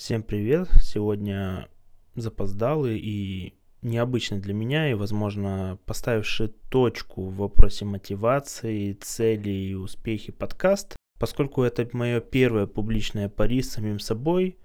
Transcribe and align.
Всем 0.00 0.22
привет! 0.22 0.70
Сегодня 0.80 1.68
запоздалый 2.14 2.98
и 2.98 3.52
необычный 3.82 4.38
для 4.38 4.54
меня 4.54 4.90
и, 4.90 4.94
возможно, 4.94 5.78
поставивший 5.84 6.48
точку 6.70 7.26
в 7.26 7.36
вопросе 7.36 7.84
мотивации, 7.84 8.94
цели 8.94 9.50
и 9.50 9.74
успехи 9.74 10.32
подкаст, 10.32 10.96
поскольку 11.18 11.62
это 11.62 11.86
мое 11.92 12.20
первое 12.20 12.66
публичное 12.66 13.28
пари 13.28 13.60
с 13.60 13.72
самим 13.72 13.98
собой. 13.98 14.56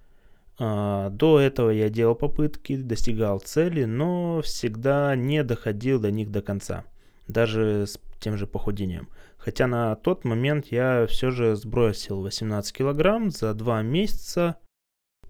А, 0.57 1.09
до 1.09 1.41
этого 1.41 1.69
я 1.69 1.89
делал 1.89 2.15
попытки, 2.15 2.77
достигал 2.77 3.41
цели, 3.41 3.83
но 3.83 4.41
всегда 4.41 5.17
не 5.17 5.43
доходил 5.43 5.99
до 5.99 6.11
них 6.11 6.31
до 6.31 6.41
конца, 6.41 6.85
даже 7.27 7.87
с 7.87 7.99
тем 8.21 8.37
же 8.37 8.47
похудением. 8.47 9.09
Хотя 9.35 9.67
на 9.67 9.97
тот 9.97 10.23
момент 10.23 10.67
я 10.67 11.05
все 11.07 11.29
же 11.29 11.57
сбросил 11.57 12.21
18 12.21 12.73
килограмм 12.73 13.31
за 13.31 13.53
два 13.53 13.81
месяца– 13.81 14.55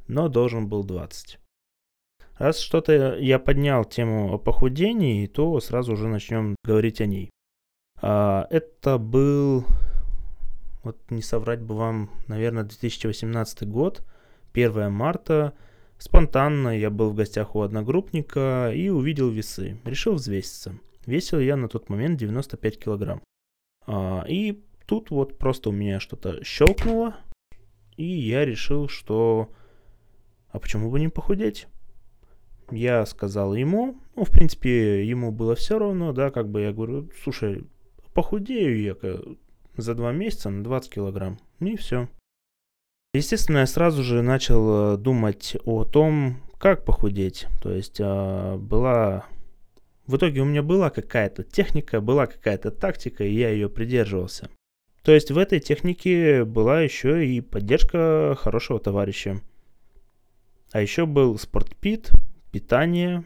но 0.08 0.28
должен 0.28 0.68
был 0.68 0.84
20. 0.84 1.40
Раз 2.38 2.60
что-то 2.60 3.18
я 3.18 3.40
поднял 3.40 3.86
тему 3.86 4.34
о 4.34 4.38
похудении, 4.38 5.26
то 5.28 5.60
сразу 5.62 5.94
уже 5.94 6.08
начнем 6.08 6.56
говорить 6.64 7.00
о 7.00 7.06
ней. 7.06 7.30
А, 8.02 8.46
это 8.50 8.98
был, 8.98 9.66
вот 10.84 10.98
не 11.10 11.22
соврать 11.22 11.62
бы 11.62 11.76
вам, 11.76 12.12
наверное, 12.28 12.64
2018 12.64 13.68
год, 13.68 14.04
1 14.54 14.92
марта. 14.92 15.54
Спонтанно 15.98 16.78
я 16.78 16.90
был 16.90 17.12
в 17.12 17.16
гостях 17.16 17.56
у 17.56 17.62
одногруппника 17.62 18.72
и 18.76 18.90
увидел 18.90 19.30
весы. 19.30 19.80
Решил 19.86 20.16
взвеситься. 20.16 20.78
Весил 21.06 21.40
я 21.40 21.56
на 21.56 21.70
тот 21.70 21.88
момент 21.88 22.20
95 22.20 22.80
килограмм. 22.80 23.22
А, 23.88 24.26
и 24.28 24.62
тут 24.88 25.10
вот 25.10 25.38
просто 25.38 25.70
у 25.70 25.72
меня 25.72 26.00
что-то 26.00 26.44
щелкнуло, 26.44 27.16
и 27.96 28.06
я 28.06 28.46
решил, 28.46 28.88
что 28.88 29.50
а 30.56 30.60
почему 30.60 30.90
бы 30.90 31.00
не 31.00 31.10
похудеть? 31.10 31.68
Я 32.72 33.06
сказал 33.06 33.54
ему, 33.54 34.00
ну, 34.16 34.24
в 34.24 34.32
принципе, 34.32 35.06
ему 35.06 35.32
было 35.32 35.56
все 35.56 35.78
равно, 35.78 36.14
да, 36.14 36.32
как 36.32 36.50
бы 36.50 36.62
я 36.62 36.72
говорю, 36.72 37.10
слушай, 37.24 37.66
похудею 38.14 38.82
я 38.82 38.96
за 39.78 39.94
два 39.94 40.14
месяца 40.14 40.50
на 40.50 40.64
20 40.64 40.94
килограмм, 40.94 41.40
и 41.60 41.76
все. 41.76 42.08
Естественно, 43.14 43.60
я 43.60 43.66
сразу 43.66 44.04
же 44.04 44.22
начал 44.22 44.96
э, 44.96 44.98
думать 44.98 45.58
о 45.66 45.84
том, 45.84 46.42
как 46.58 46.86
похудеть. 46.86 47.48
То 47.62 47.72
есть 47.72 47.98
а, 48.02 48.58
была... 48.58 49.26
В 50.08 50.18
итоге 50.18 50.42
у 50.42 50.46
меня 50.46 50.64
была 50.64 50.90
какая-то 50.90 51.44
техника, 51.44 52.02
была 52.02 52.28
какая-то 52.28 52.72
тактика, 52.72 53.24
и 53.24 53.34
я 53.34 53.50
ее 53.50 53.70
придерживался. 53.70 54.50
То 55.04 55.12
есть 55.12 55.32
в 55.32 55.38
этой 55.38 55.60
технике 55.60 56.44
была 56.44 56.82
еще 56.82 57.26
и 57.28 57.42
поддержка 57.42 58.36
хорошего 58.38 58.80
товарища. 58.80 59.42
А 60.76 60.82
еще 60.82 61.06
был 61.06 61.38
спортпит, 61.38 62.12
питание, 62.52 63.24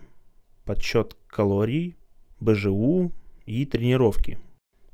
подсчет 0.65 1.17
калорий, 1.25 1.97
БЖУ 2.39 3.11
и 3.47 3.65
тренировки. 3.65 4.37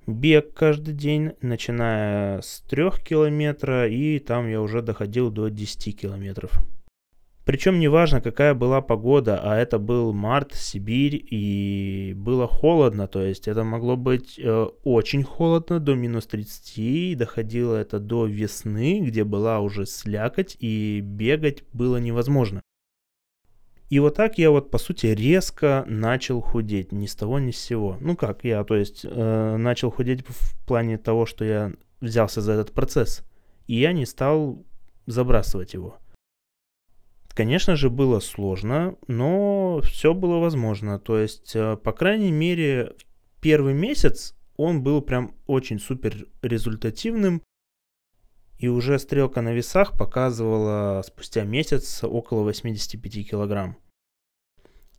Бег 0.07 0.53
каждый 0.53 0.93
день, 0.93 1.33
начиная 1.41 2.39
с 2.39 2.61
3 2.69 2.91
километра, 3.03 3.89
и 3.89 4.19
там 4.19 4.47
я 4.47 4.61
уже 4.61 4.81
доходил 4.81 5.31
до 5.31 5.49
10 5.49 5.99
километров. 5.99 6.53
Причем 7.45 7.79
неважно, 7.79 8.21
какая 8.21 8.55
была 8.55 8.81
погода, 8.81 9.39
а 9.41 9.55
это 9.55 9.77
был 9.77 10.13
март, 10.13 10.55
Сибирь, 10.55 11.23
и 11.29 12.13
было 12.15 12.47
холодно, 12.47 13.07
то 13.07 13.21
есть 13.21 13.47
это 13.47 13.63
могло 13.63 13.95
быть 13.95 14.39
э, 14.39 14.67
очень 14.83 15.23
холодно, 15.23 15.79
до 15.79 15.93
минус 15.93 16.25
30, 16.25 16.77
и 16.79 17.15
доходило 17.15 17.75
это 17.75 17.99
до 17.99 18.25
весны, 18.25 18.99
где 18.99 19.23
была 19.23 19.59
уже 19.59 19.85
слякоть, 19.85 20.57
и 20.59 21.01
бегать 21.03 21.63
было 21.71 21.97
невозможно. 21.97 22.63
И 23.91 23.99
вот 23.99 24.15
так 24.15 24.39
я 24.39 24.49
вот, 24.49 24.71
по 24.71 24.79
сути, 24.79 25.05
резко 25.05 25.85
начал 25.87 26.41
худеть, 26.41 26.91
ни 26.91 27.05
с 27.05 27.15
того, 27.15 27.37
ни 27.37 27.51
с 27.51 27.57
сего. 27.57 27.97
Ну 28.01 28.15
как, 28.15 28.43
я, 28.43 28.63
то 28.63 28.75
есть, 28.75 29.05
э, 29.05 29.55
начал 29.57 29.91
худеть 29.91 30.25
в 30.27 30.65
плане 30.65 30.97
того, 30.97 31.27
что 31.27 31.45
я 31.45 31.73
взялся 32.01 32.41
за 32.41 32.53
этот 32.53 32.71
процесс, 32.71 33.23
и 33.67 33.75
я 33.75 33.93
не 33.93 34.07
стал 34.07 34.65
забрасывать 35.05 35.75
его. 35.75 35.99
Конечно 37.35 37.75
же, 37.75 37.89
было 37.89 38.21
сложно, 38.21 38.95
но 39.07 39.81
все 39.83 40.13
было 40.13 40.37
возможно. 40.37 40.99
То 40.99 41.19
есть, 41.19 41.53
э, 41.53 41.75
по 41.75 41.91
крайней 41.91 42.31
мере, 42.31 42.93
первый 43.41 43.73
месяц 43.73 44.37
он 44.55 44.81
был 44.81 45.01
прям 45.01 45.35
очень 45.45 45.77
супер 45.77 46.27
результативным. 46.41 47.41
И 48.57 48.69
уже 48.69 48.97
стрелка 48.99 49.41
на 49.41 49.51
весах 49.51 49.97
показывала 49.97 51.03
спустя 51.05 51.43
месяц 51.43 52.05
около 52.05 52.43
85 52.43 53.29
килограмм. 53.29 53.77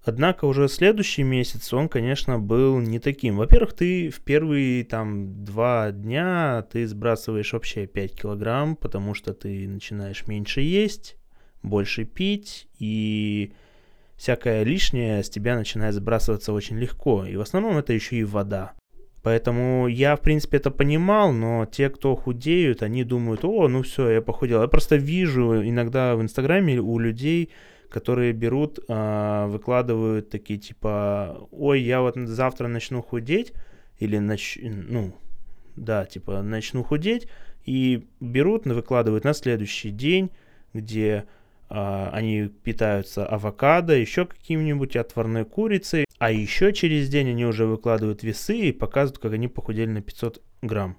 Однако 0.05 0.45
уже 0.45 0.69
следующий 0.69 1.23
месяц 1.23 1.73
он, 1.73 1.89
конечно, 1.89 2.39
был 2.39 2.79
не 2.81 2.99
таким. 2.99 3.39
Во-первых, 3.39 3.73
ты 3.73 4.11
в 4.11 4.21
первые 4.21 4.85
там 4.85 5.43
два 5.43 5.91
дня 5.91 6.67
ты 6.71 6.87
сбрасываешь 6.87 7.55
вообще 7.55 7.87
5 7.87 8.15
килограмм, 8.15 8.77
потому 8.77 9.15
что 9.15 9.33
ты 9.33 9.67
начинаешь 9.67 10.27
меньше 10.27 10.61
есть 10.61 11.17
больше 11.63 12.05
пить, 12.05 12.69
и 12.79 13.53
всякое 14.17 14.63
лишнее 14.63 15.23
с 15.23 15.31
тебя 15.31 15.57
начинает 15.57 15.95
сбрасываться 15.95 16.53
очень 16.53 16.79
легко. 16.79 17.25
И 17.25 17.37
в 17.37 17.41
основном 17.41 17.77
это 17.77 17.93
еще 17.93 18.17
и 18.17 18.25
вода. 18.25 18.73
Поэтому 19.23 19.89
я, 19.89 20.15
в 20.15 20.21
принципе, 20.21 20.59
это 20.59 20.71
понимал, 20.71 21.33
но 21.33 21.67
те, 21.67 21.91
кто 21.91 22.15
худеют, 22.15 22.83
они 22.83 23.03
думают, 23.03 23.45
о, 23.45 23.67
ну 23.67 23.83
все, 23.83 24.09
я 24.11 24.23
похудел. 24.23 24.63
Я 24.63 24.69
просто 24.69 24.97
вижу 24.97 25.63
иногда 25.69 26.15
в 26.15 26.23
Инстаграме 26.23 26.79
у 26.79 26.99
людей, 26.99 27.51
которые 27.91 28.33
берут, 28.33 28.79
э, 28.87 29.47
выкладывают 29.49 30.31
такие 30.31 30.61
типа, 30.61 31.49
ой, 31.51 31.81
я 31.81 32.03
вот 32.03 32.15
завтра 32.17 32.69
начну 32.69 33.03
худеть, 33.03 33.53
или 33.99 34.19
нач... 34.19 34.59
ну, 34.63 35.13
да, 35.75 36.05
типа, 36.05 36.43
начну 36.43 36.85
худеть, 36.85 37.27
и 37.65 38.07
берут, 38.21 38.65
выкладывают 38.67 39.25
на 39.25 39.35
следующий 39.35 39.91
день, 39.91 40.31
где 40.73 41.25
а, 41.25 41.27
они 41.69 42.49
питаются 42.49 43.27
авокадо, 43.27 43.95
еще 43.95 44.27
каким-нибудь 44.27 44.97
отварной 44.97 45.45
курицей, 45.45 46.05
а 46.19 46.31
еще 46.31 46.73
через 46.73 47.09
день 47.09 47.31
они 47.31 47.45
уже 47.45 47.67
выкладывают 47.67 48.23
весы 48.23 48.57
и 48.57 48.73
показывают, 48.73 49.19
как 49.19 49.33
они 49.33 49.49
похудели 49.49 49.91
на 49.91 50.03
500 50.03 50.43
грамм. 50.63 50.97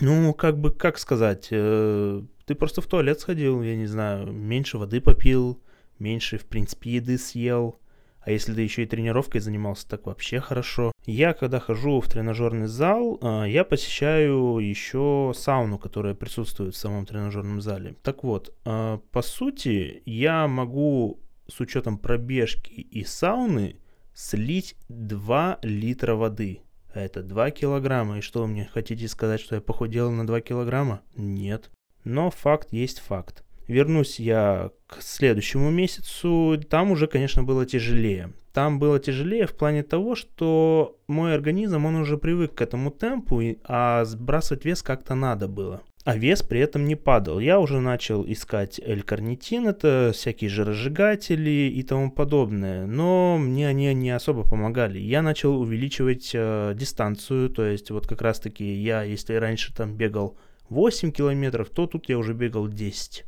Ну, 0.00 0.34
как 0.34 0.58
бы, 0.58 0.70
как 0.70 0.98
сказать, 0.98 1.48
э, 1.50 2.22
ты 2.46 2.54
просто 2.54 2.80
в 2.80 2.86
туалет 2.86 3.20
сходил, 3.20 3.62
я 3.62 3.76
не 3.76 3.86
знаю, 3.86 4.32
меньше 4.32 4.76
воды 4.76 5.00
попил, 5.00 5.62
меньше, 5.98 6.38
в 6.38 6.46
принципе, 6.46 6.96
еды 6.96 7.16
съел, 7.16 7.78
а 8.24 8.30
если 8.30 8.54
ты 8.54 8.62
еще 8.62 8.82
и 8.82 8.86
тренировкой 8.86 9.40
занимался, 9.40 9.88
так 9.88 10.06
вообще 10.06 10.40
хорошо. 10.40 10.92
Я, 11.04 11.34
когда 11.34 11.60
хожу 11.60 12.00
в 12.00 12.08
тренажерный 12.08 12.66
зал, 12.66 13.18
а, 13.20 13.44
я 13.44 13.64
посещаю 13.64 14.58
еще 14.58 15.32
сауну, 15.34 15.78
которая 15.78 16.14
присутствует 16.14 16.74
в 16.74 16.78
самом 16.78 17.04
тренажерном 17.04 17.60
зале. 17.60 17.96
Так 18.02 18.24
вот, 18.24 18.54
а, 18.64 19.00
по 19.12 19.20
сути, 19.20 20.02
я 20.06 20.48
могу 20.48 21.20
с 21.48 21.60
учетом 21.60 21.98
пробежки 21.98 22.72
и 22.72 23.04
сауны 23.04 23.76
слить 24.14 24.76
2 24.88 25.58
литра 25.62 26.14
воды. 26.14 26.60
Это 26.94 27.22
2 27.22 27.50
килограмма. 27.50 28.18
И 28.18 28.22
что 28.22 28.42
вы 28.42 28.48
мне 28.48 28.70
хотите 28.72 29.06
сказать, 29.08 29.40
что 29.40 29.56
я 29.56 29.60
похудел 29.60 30.10
на 30.10 30.26
2 30.26 30.40
килограмма? 30.40 31.02
Нет. 31.14 31.70
Но 32.04 32.30
факт 32.30 32.72
есть 32.72 33.00
факт. 33.00 33.44
Вернусь 33.66 34.20
я 34.20 34.70
к 34.86 35.00
следующему 35.00 35.70
месяцу, 35.70 36.60
там 36.68 36.90
уже, 36.90 37.06
конечно, 37.06 37.42
было 37.42 37.64
тяжелее. 37.64 38.32
Там 38.52 38.78
было 38.78 39.00
тяжелее 39.00 39.46
в 39.46 39.54
плане 39.54 39.82
того, 39.82 40.14
что 40.14 40.96
мой 41.08 41.34
организм, 41.34 41.86
он 41.86 41.96
уже 41.96 42.18
привык 42.18 42.54
к 42.54 42.62
этому 42.62 42.90
темпу, 42.90 43.42
а 43.64 44.04
сбрасывать 44.04 44.64
вес 44.64 44.82
как-то 44.82 45.14
надо 45.16 45.48
было. 45.48 45.82
А 46.04 46.16
вес 46.16 46.42
при 46.42 46.60
этом 46.60 46.84
не 46.84 46.96
падал. 46.96 47.40
Я 47.40 47.58
уже 47.58 47.80
начал 47.80 48.24
искать 48.24 48.78
L-карнитин, 48.78 49.66
это 49.66 50.12
всякие 50.14 50.50
жиросжигатели 50.50 51.72
и 51.74 51.82
тому 51.82 52.12
подобное, 52.12 52.86
но 52.86 53.38
мне 53.38 53.66
они 53.66 53.92
не 53.94 54.10
особо 54.10 54.44
помогали. 54.44 54.98
Я 54.98 55.22
начал 55.22 55.58
увеличивать 55.58 56.30
э, 56.34 56.74
дистанцию, 56.76 57.48
то 57.48 57.64
есть 57.64 57.90
вот 57.90 58.06
как 58.06 58.20
раз 58.20 58.38
таки 58.38 58.70
я, 58.74 59.02
если 59.02 59.34
раньше 59.34 59.74
там 59.74 59.96
бегал 59.96 60.36
8 60.68 61.10
километров, 61.10 61.70
то 61.70 61.86
тут 61.86 62.08
я 62.10 62.18
уже 62.18 62.34
бегал 62.34 62.68
10. 62.68 63.24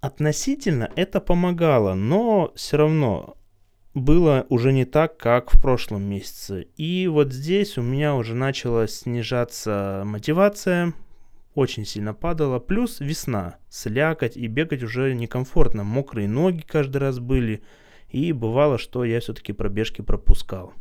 Относительно 0.00 0.90
это 0.96 1.20
помогало, 1.20 1.94
но 1.94 2.52
все 2.54 2.76
равно 2.76 3.36
было 3.94 4.44
уже 4.50 4.72
не 4.72 4.84
так, 4.84 5.16
как 5.16 5.52
в 5.52 5.60
прошлом 5.60 6.02
месяце. 6.02 6.68
И 6.76 7.08
вот 7.08 7.32
здесь 7.32 7.78
у 7.78 7.82
меня 7.82 8.14
уже 8.14 8.34
начала 8.34 8.86
снижаться 8.86 10.02
мотивация, 10.04 10.92
очень 11.54 11.86
сильно 11.86 12.12
падала, 12.12 12.58
плюс 12.58 13.00
весна, 13.00 13.56
слякоть 13.70 14.36
и 14.36 14.46
бегать 14.46 14.82
уже 14.82 15.14
некомфортно, 15.14 15.82
мокрые 15.82 16.28
ноги 16.28 16.60
каждый 16.60 16.98
раз 16.98 17.18
были, 17.18 17.62
и 18.10 18.32
бывало, 18.32 18.76
что 18.76 19.02
я 19.04 19.18
все-таки 19.20 19.54
пробежки 19.54 20.02
пропускал. 20.02 20.74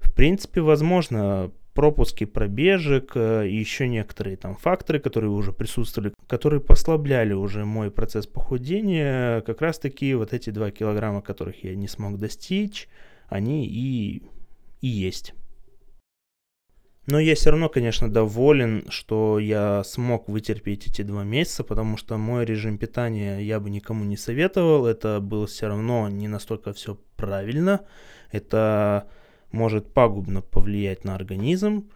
В 0.00 0.12
принципе, 0.12 0.60
возможно 0.60 1.52
пропуски 1.78 2.24
пробежек 2.24 3.16
и 3.16 3.56
еще 3.56 3.86
некоторые 3.86 4.36
там 4.36 4.56
факторы, 4.56 4.98
которые 4.98 5.30
уже 5.30 5.52
присутствовали, 5.52 6.12
которые 6.26 6.60
послабляли 6.60 7.34
уже 7.34 7.64
мой 7.64 7.92
процесс 7.92 8.26
похудения, 8.26 9.42
как 9.42 9.62
раз 9.62 9.78
таки 9.78 10.12
вот 10.14 10.32
эти 10.32 10.50
2 10.50 10.72
килограмма, 10.72 11.22
которых 11.22 11.62
я 11.62 11.76
не 11.76 11.86
смог 11.86 12.18
достичь, 12.18 12.88
они 13.28 13.64
и, 13.64 14.24
и 14.80 14.88
есть. 14.88 15.34
Но 17.06 17.20
я 17.20 17.36
все 17.36 17.50
равно, 17.50 17.68
конечно, 17.68 18.12
доволен, 18.12 18.84
что 18.88 19.38
я 19.38 19.84
смог 19.84 20.28
вытерпеть 20.28 20.88
эти 20.88 21.02
два 21.02 21.22
месяца, 21.22 21.62
потому 21.62 21.96
что 21.96 22.18
мой 22.18 22.44
режим 22.44 22.76
питания 22.78 23.38
я 23.38 23.60
бы 23.60 23.70
никому 23.70 24.04
не 24.04 24.16
советовал. 24.16 24.84
Это 24.84 25.20
было 25.20 25.46
все 25.46 25.68
равно 25.68 26.08
не 26.08 26.26
настолько 26.26 26.72
все 26.72 26.98
правильно. 27.14 27.86
Это 28.32 29.08
может 29.52 29.92
пагубно 29.92 30.42
повлиять 30.42 31.04
на 31.04 31.14
организм. 31.14 31.90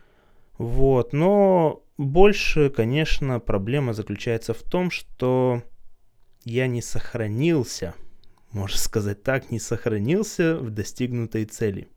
Вот. 0.58 1.12
Но 1.12 1.82
больше, 1.98 2.70
конечно, 2.70 3.40
проблема 3.40 3.92
заключается 3.92 4.54
в 4.54 4.62
том, 4.62 4.90
что 4.90 5.62
я 6.44 6.66
не 6.66 6.82
сохранился, 6.82 7.94
можно 8.50 8.76
сказать 8.76 9.22
так, 9.22 9.50
не 9.50 9.58
сохранился 9.58 10.56
в 10.56 10.70
достигнутой 10.70 11.44
цели 11.44 11.88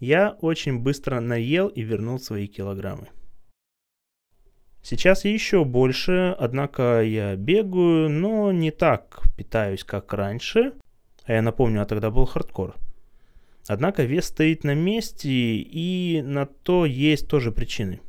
я 0.00 0.36
очень 0.40 0.78
быстро 0.78 1.20
наел 1.20 1.68
и 1.68 1.82
вернул 1.82 2.18
свои 2.18 2.46
килограммы. 2.46 3.08
Сейчас 4.82 5.24
еще 5.24 5.64
больше, 5.64 6.36
однако 6.38 7.02
я 7.02 7.34
бегаю, 7.34 8.08
но 8.08 8.52
не 8.52 8.70
так 8.70 9.22
питаюсь, 9.36 9.82
как 9.82 10.12
раньше. 10.12 10.74
А 11.24 11.32
я 11.32 11.42
напомню, 11.42 11.82
а 11.82 11.86
тогда 11.86 12.10
был 12.10 12.24
хардкор. 12.24 12.76
Однако 13.68 14.04
вес 14.04 14.26
стоит 14.26 14.64
на 14.64 14.74
месте, 14.74 15.28
и 15.30 16.22
на 16.22 16.46
то 16.46 16.86
есть 16.86 17.28
тоже 17.28 17.52
причины. 17.52 18.00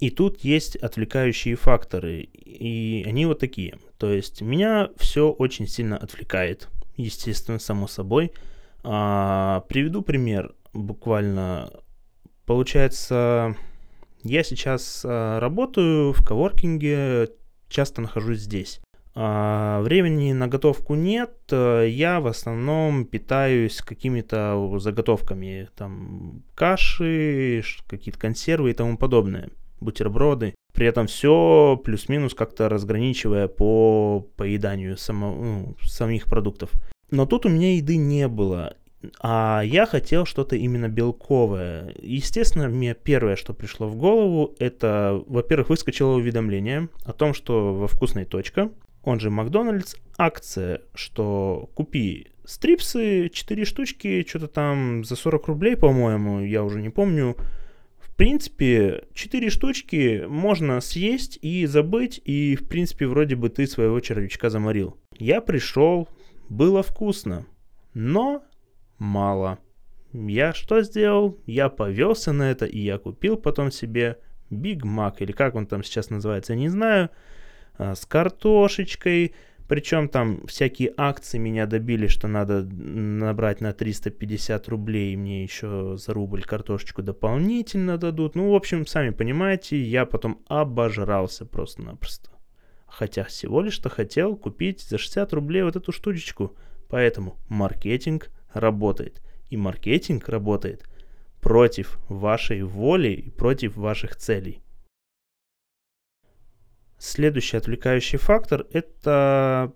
И 0.00 0.10
тут 0.10 0.40
есть 0.40 0.74
отвлекающие 0.74 1.54
факторы, 1.54 2.22
и 2.22 3.04
они 3.06 3.24
вот 3.26 3.38
такие. 3.38 3.78
То 3.98 4.12
есть 4.12 4.40
меня 4.42 4.90
все 4.96 5.30
очень 5.30 5.68
сильно 5.68 5.96
отвлекает, 5.96 6.68
естественно, 6.96 7.60
само 7.60 7.86
собой. 7.86 8.32
А, 8.82 9.64
приведу 9.68 10.02
пример 10.02 10.54
буквально. 10.72 11.70
Получается, 12.46 13.56
я 14.24 14.42
сейчас 14.42 15.02
а, 15.04 15.38
работаю 15.38 16.12
в 16.12 16.24
коворкинге, 16.24 17.28
часто 17.68 18.00
нахожусь 18.00 18.40
здесь. 18.40 18.80
А, 19.14 19.82
времени 19.82 20.32
на 20.32 20.48
готовку 20.48 20.94
нет, 20.94 21.32
э, 21.50 21.86
я 21.88 22.20
в 22.20 22.26
основном 22.26 23.04
питаюсь 23.04 23.78
какими-то 23.78 24.78
заготовками, 24.78 25.68
там 25.76 26.42
каши, 26.54 27.62
какие-то 27.86 28.18
консервы 28.18 28.70
и 28.70 28.74
тому 28.74 28.96
подобное, 28.96 29.50
бутерброды. 29.80 30.54
При 30.72 30.86
этом 30.86 31.06
все 31.06 31.78
плюс-минус 31.84 32.34
как-то 32.34 32.70
разграничивая 32.70 33.48
по 33.48 34.26
поеданию 34.36 34.96
само, 34.96 35.34
ну, 35.34 35.76
самих 35.82 36.24
продуктов. 36.24 36.70
Но 37.10 37.26
тут 37.26 37.44
у 37.44 37.50
меня 37.50 37.76
еды 37.76 37.96
не 37.96 38.28
было. 38.28 38.76
А 39.20 39.62
я 39.64 39.84
хотел 39.84 40.24
что-то 40.24 40.56
именно 40.56 40.88
белковое. 40.88 41.92
Естественно, 42.00 42.68
мне 42.68 42.94
первое, 42.94 43.36
что 43.36 43.52
пришло 43.52 43.86
в 43.88 43.96
голову, 43.96 44.54
это, 44.58 45.22
во-первых, 45.26 45.70
выскочило 45.70 46.12
уведомление 46.12 46.88
о 47.04 47.12
том, 47.12 47.34
что 47.34 47.74
во 47.74 47.88
вкусной 47.88 48.24
точка, 48.24 48.70
он 49.04 49.20
же 49.20 49.30
Макдональдс, 49.30 49.96
акция, 50.16 50.82
что 50.94 51.70
купи 51.74 52.28
стрипсы, 52.44 53.28
4 53.32 53.64
штучки, 53.64 54.24
что-то 54.28 54.48
там 54.48 55.04
за 55.04 55.16
40 55.16 55.48
рублей, 55.48 55.76
по-моему, 55.76 56.40
я 56.40 56.62
уже 56.62 56.80
не 56.80 56.90
помню. 56.90 57.36
В 58.00 58.14
принципе, 58.14 59.04
4 59.14 59.50
штучки 59.50 60.24
можно 60.28 60.80
съесть 60.80 61.38
и 61.42 61.66
забыть, 61.66 62.20
и, 62.24 62.56
в 62.56 62.68
принципе, 62.68 63.06
вроде 63.06 63.36
бы 63.36 63.48
ты 63.48 63.66
своего 63.66 64.00
червячка 64.00 64.50
заморил. 64.50 64.96
Я 65.18 65.40
пришел, 65.40 66.08
было 66.48 66.82
вкусно, 66.82 67.46
но 67.94 68.44
мало. 68.98 69.58
Я 70.12 70.52
что 70.52 70.82
сделал? 70.82 71.38
Я 71.46 71.68
повелся 71.70 72.32
на 72.32 72.50
это, 72.50 72.66
и 72.66 72.78
я 72.78 72.98
купил 72.98 73.36
потом 73.36 73.70
себе 73.70 74.18
Биг 74.50 74.84
Мак, 74.84 75.22
или 75.22 75.32
как 75.32 75.54
он 75.54 75.66
там 75.66 75.82
сейчас 75.82 76.10
называется, 76.10 76.54
не 76.54 76.68
знаю, 76.68 77.08
с 77.78 78.06
картошечкой. 78.06 79.34
Причем 79.68 80.08
там 80.08 80.46
всякие 80.46 80.92
акции 80.96 81.38
меня 81.38 81.66
добили, 81.66 82.06
что 82.06 82.28
надо 82.28 82.62
набрать 82.62 83.60
на 83.60 83.72
350 83.72 84.68
рублей, 84.68 85.14
и 85.14 85.16
мне 85.16 85.42
еще 85.44 85.96
за 85.96 86.12
рубль 86.12 86.42
картошечку 86.42 87.02
дополнительно 87.02 87.96
дадут. 87.96 88.34
Ну, 88.34 88.50
в 88.50 88.54
общем, 88.54 88.86
сами 88.86 89.10
понимаете, 89.10 89.80
я 89.80 90.04
потом 90.04 90.42
обожрался 90.46 91.46
просто-напросто. 91.46 92.30
Хотя 92.86 93.24
всего 93.24 93.62
лишь 93.62 93.72
что 93.72 93.88
хотел 93.88 94.36
купить 94.36 94.82
за 94.82 94.98
60 94.98 95.32
рублей 95.32 95.62
вот 95.62 95.76
эту 95.76 95.92
штучечку. 95.92 96.54
Поэтому 96.90 97.38
маркетинг 97.48 98.30
работает. 98.52 99.22
И 99.48 99.56
маркетинг 99.56 100.28
работает 100.28 100.86
против 101.40 101.98
вашей 102.10 102.62
воли 102.62 103.08
и 103.08 103.30
против 103.30 103.76
ваших 103.76 104.16
целей. 104.16 104.62
Следующий 107.04 107.56
отвлекающий 107.56 108.16
фактор– 108.16 108.64
это, 108.72 109.72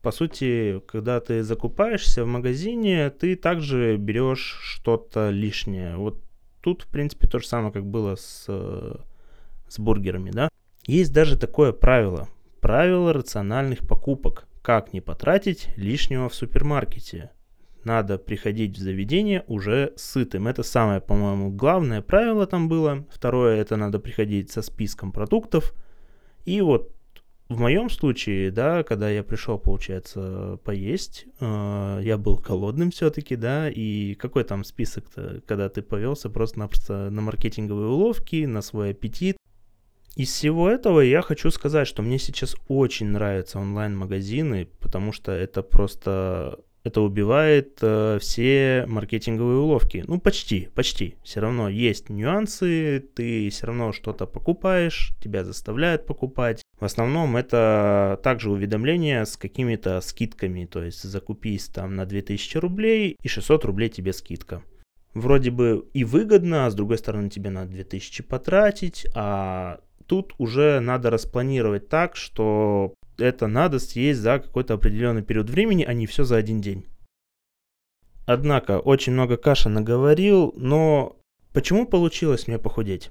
по 0.00 0.10
сути, 0.12 0.80
когда 0.88 1.20
ты 1.20 1.42
закупаешься 1.42 2.24
в 2.24 2.26
магазине, 2.26 3.10
ты 3.10 3.36
также 3.36 3.98
берешь 3.98 4.58
что-то 4.62 5.28
лишнее. 5.28 5.96
Вот 5.96 6.22
тут, 6.62 6.84
в 6.84 6.86
принципе, 6.86 7.28
то 7.28 7.38
же 7.38 7.46
самое, 7.46 7.70
как 7.70 7.84
было 7.84 8.16
с, 8.16 8.46
с 9.68 9.78
бургерами, 9.78 10.30
да. 10.30 10.48
Есть 10.86 11.12
даже 11.12 11.36
такое 11.36 11.72
правило. 11.72 12.30
Правило 12.62 13.12
рациональных 13.12 13.86
покупок. 13.86 14.46
Как 14.62 14.94
не 14.94 15.02
потратить 15.02 15.68
лишнего 15.76 16.30
в 16.30 16.34
супермаркете 16.34 17.30
надо 17.84 18.16
приходить 18.16 18.78
в 18.78 18.80
заведение 18.80 19.44
уже 19.48 19.92
сытым. 19.96 20.48
Это 20.48 20.62
самое, 20.62 21.02
по-моему, 21.02 21.50
главное 21.50 22.00
правило 22.00 22.46
там 22.46 22.70
было. 22.70 23.04
Второе, 23.10 23.60
это 23.60 23.76
надо 23.76 23.98
приходить 23.98 24.50
со 24.50 24.62
списком 24.62 25.12
продуктов. 25.12 25.74
И 26.44 26.60
вот 26.60 26.92
в 27.50 27.58
моем 27.58 27.90
случае, 27.90 28.52
да, 28.52 28.84
когда 28.84 29.10
я 29.10 29.24
пришел, 29.24 29.58
получается, 29.58 30.60
поесть, 30.62 31.26
э, 31.40 32.00
я 32.02 32.16
был 32.16 32.36
голодным 32.36 32.92
все-таки, 32.92 33.34
да, 33.34 33.68
и 33.68 34.14
какой 34.14 34.44
там 34.44 34.62
список-то, 34.62 35.42
когда 35.46 35.68
ты 35.68 35.82
повелся 35.82 36.30
просто-напросто 36.30 37.10
на 37.10 37.20
маркетинговые 37.20 37.88
уловки, 37.88 38.44
на 38.44 38.62
свой 38.62 38.90
аппетит. 38.90 39.36
Из 40.14 40.30
всего 40.30 40.68
этого 40.70 41.00
я 41.00 41.22
хочу 41.22 41.50
сказать, 41.50 41.88
что 41.88 42.02
мне 42.02 42.20
сейчас 42.20 42.54
очень 42.68 43.08
нравятся 43.08 43.58
онлайн-магазины, 43.58 44.68
потому 44.78 45.12
что 45.12 45.32
это 45.32 45.62
просто 45.62 46.60
это 46.82 47.02
убивает 47.02 47.78
э, 47.82 48.18
все 48.20 48.84
маркетинговые 48.88 49.58
уловки. 49.58 50.04
Ну, 50.06 50.18
почти, 50.20 50.68
почти. 50.74 51.16
Все 51.22 51.40
равно 51.40 51.68
есть 51.68 52.08
нюансы, 52.08 53.04
ты 53.14 53.50
все 53.50 53.66
равно 53.66 53.92
что-то 53.92 54.26
покупаешь, 54.26 55.12
тебя 55.20 55.44
заставляют 55.44 56.06
покупать. 56.06 56.62
В 56.78 56.84
основном 56.84 57.36
это 57.36 58.18
также 58.22 58.50
уведомления 58.50 59.24
с 59.24 59.36
какими-то 59.36 60.00
скидками, 60.00 60.64
то 60.64 60.82
есть 60.82 61.02
закупись 61.02 61.66
там 61.68 61.94
на 61.94 62.06
2000 62.06 62.56
рублей 62.56 63.16
и 63.22 63.28
600 63.28 63.64
рублей 63.66 63.90
тебе 63.90 64.12
скидка. 64.12 64.62
Вроде 65.12 65.50
бы 65.50 65.86
и 65.92 66.04
выгодно, 66.04 66.66
а 66.66 66.70
с 66.70 66.74
другой 66.74 66.96
стороны 66.96 67.28
тебе 67.28 67.50
надо 67.50 67.72
2000 67.72 68.22
потратить, 68.22 69.06
а 69.14 69.80
тут 70.06 70.34
уже 70.38 70.80
надо 70.80 71.10
распланировать 71.10 71.88
так, 71.88 72.16
что 72.16 72.94
это 73.20 73.46
надо 73.46 73.78
съесть 73.78 74.20
за 74.20 74.38
какой-то 74.38 74.74
определенный 74.74 75.22
период 75.22 75.50
времени, 75.50 75.84
а 75.84 75.92
не 75.92 76.06
все 76.06 76.24
за 76.24 76.36
один 76.36 76.60
день. 76.60 76.86
Однако, 78.26 78.78
очень 78.78 79.12
много 79.12 79.36
каши 79.36 79.68
наговорил, 79.68 80.52
но 80.56 81.16
почему 81.52 81.86
получилось 81.86 82.46
мне 82.46 82.58
похудеть? 82.58 83.10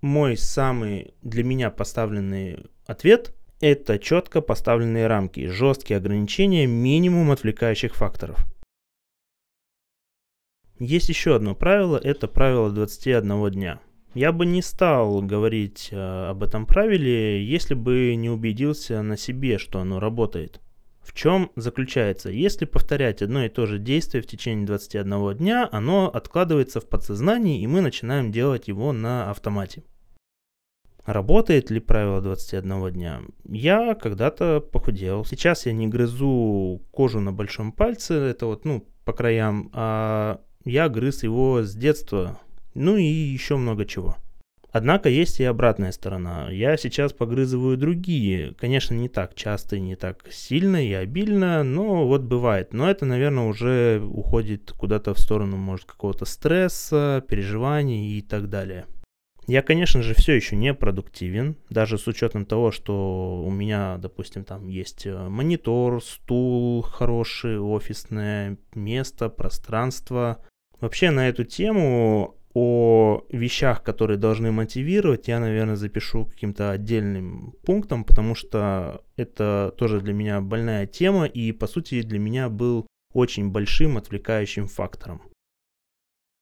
Мой 0.00 0.36
самый 0.36 1.14
для 1.22 1.44
меня 1.44 1.70
поставленный 1.70 2.66
ответ– 2.86 3.34
это 3.60 3.98
четко 3.98 4.40
поставленные 4.40 5.06
рамки, 5.06 5.46
жесткие 5.46 5.98
ограничения, 5.98 6.66
минимум 6.66 7.30
отвлекающих 7.30 7.94
факторов. 7.94 8.44
Есть 10.78 11.08
еще 11.08 11.36
одно 11.36 11.54
правило, 11.54 11.96
это 11.96 12.26
правило 12.26 12.70
21 12.70 13.50
дня– 13.50 13.80
я 14.14 14.32
бы 14.32 14.46
не 14.46 14.62
стал 14.62 15.22
говорить 15.22 15.88
э, 15.90 16.28
об 16.30 16.42
этом 16.42 16.66
правиле, 16.66 17.44
если 17.44 17.74
бы 17.74 18.14
не 18.14 18.30
убедился 18.30 19.02
на 19.02 19.16
себе, 19.16 19.58
что 19.58 19.80
оно 19.80 20.00
работает. 20.00 20.60
В 21.02 21.14
чем 21.14 21.50
заключается? 21.56 22.30
Если 22.30 22.64
повторять 22.64 23.22
одно 23.22 23.44
и 23.44 23.48
то 23.48 23.66
же 23.66 23.78
действие 23.78 24.22
в 24.22 24.26
течение 24.26 24.66
21 24.66 25.36
дня, 25.36 25.68
оно 25.72 26.08
откладывается 26.08 26.80
в 26.80 26.88
подсознании, 26.88 27.60
и 27.60 27.66
мы 27.66 27.80
начинаем 27.80 28.30
делать 28.30 28.68
его 28.68 28.92
на 28.92 29.30
автомате. 29.30 29.82
Работает 31.04 31.70
ли 31.70 31.80
правило 31.80 32.20
21 32.20 32.92
дня? 32.92 33.22
Я 33.44 33.96
когда-то 33.96 34.60
похудел. 34.60 35.24
Сейчас 35.24 35.66
я 35.66 35.72
не 35.72 35.88
грызу 35.88 36.80
кожу 36.92 37.18
на 37.18 37.32
большом 37.32 37.72
пальце, 37.72 38.14
это 38.14 38.46
вот, 38.46 38.64
ну, 38.64 38.86
по 39.04 39.12
краям, 39.12 39.70
а 39.72 40.40
я 40.64 40.88
грыз 40.88 41.24
его 41.24 41.62
с 41.62 41.74
детства, 41.74 42.38
ну 42.74 42.96
и 42.96 43.04
еще 43.04 43.56
много 43.56 43.84
чего. 43.84 44.16
Однако 44.72 45.10
есть 45.10 45.38
и 45.38 45.44
обратная 45.44 45.92
сторона. 45.92 46.50
Я 46.50 46.78
сейчас 46.78 47.12
погрызываю 47.12 47.76
другие. 47.76 48.54
Конечно, 48.54 48.94
не 48.94 49.10
так 49.10 49.34
часто, 49.34 49.78
не 49.78 49.96
так 49.96 50.24
сильно 50.30 50.82
и 50.82 50.92
обильно, 50.94 51.62
но 51.62 52.06
вот 52.06 52.22
бывает. 52.22 52.72
Но 52.72 52.90
это, 52.90 53.04
наверное, 53.04 53.44
уже 53.44 54.02
уходит 54.02 54.72
куда-то 54.72 55.12
в 55.12 55.18
сторону, 55.18 55.58
может, 55.58 55.84
какого-то 55.84 56.24
стресса, 56.24 57.22
переживаний 57.28 58.16
и 58.16 58.22
так 58.22 58.48
далее. 58.48 58.86
Я, 59.46 59.60
конечно 59.60 60.02
же, 60.02 60.14
все 60.14 60.34
еще 60.34 60.56
не 60.56 60.72
продуктивен, 60.72 61.56
даже 61.68 61.98
с 61.98 62.06
учетом 62.06 62.46
того, 62.46 62.70
что 62.70 63.42
у 63.44 63.50
меня, 63.50 63.98
допустим, 63.98 64.44
там 64.44 64.68
есть 64.68 65.04
э, 65.04 65.28
монитор, 65.28 66.02
стул 66.02 66.80
хороший, 66.82 67.58
офисное 67.58 68.56
место, 68.74 69.28
пространство. 69.28 70.38
Вообще 70.80 71.10
на 71.10 71.28
эту 71.28 71.44
тему 71.44 72.36
о 72.54 73.24
вещах, 73.30 73.82
которые 73.82 74.18
должны 74.18 74.52
мотивировать, 74.52 75.28
я, 75.28 75.40
наверное, 75.40 75.76
запишу 75.76 76.26
каким-то 76.26 76.70
отдельным 76.70 77.54
пунктом, 77.64 78.04
потому 78.04 78.34
что 78.34 79.04
это 79.16 79.74
тоже 79.78 80.00
для 80.00 80.12
меня 80.12 80.40
больная 80.40 80.86
тема 80.86 81.26
и, 81.26 81.52
по 81.52 81.66
сути, 81.66 82.02
для 82.02 82.18
меня 82.18 82.48
был 82.48 82.86
очень 83.14 83.50
большим 83.50 83.96
отвлекающим 83.96 84.66
фактором. 84.66 85.22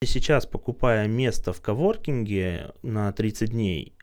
Сейчас, 0.03 0.47
покупая 0.47 1.07
место 1.07 1.53
в 1.53 1.61
коворкинге 1.61 2.73
на 2.83 3.13
30 3.13 3.51
дней, 3.51 3.95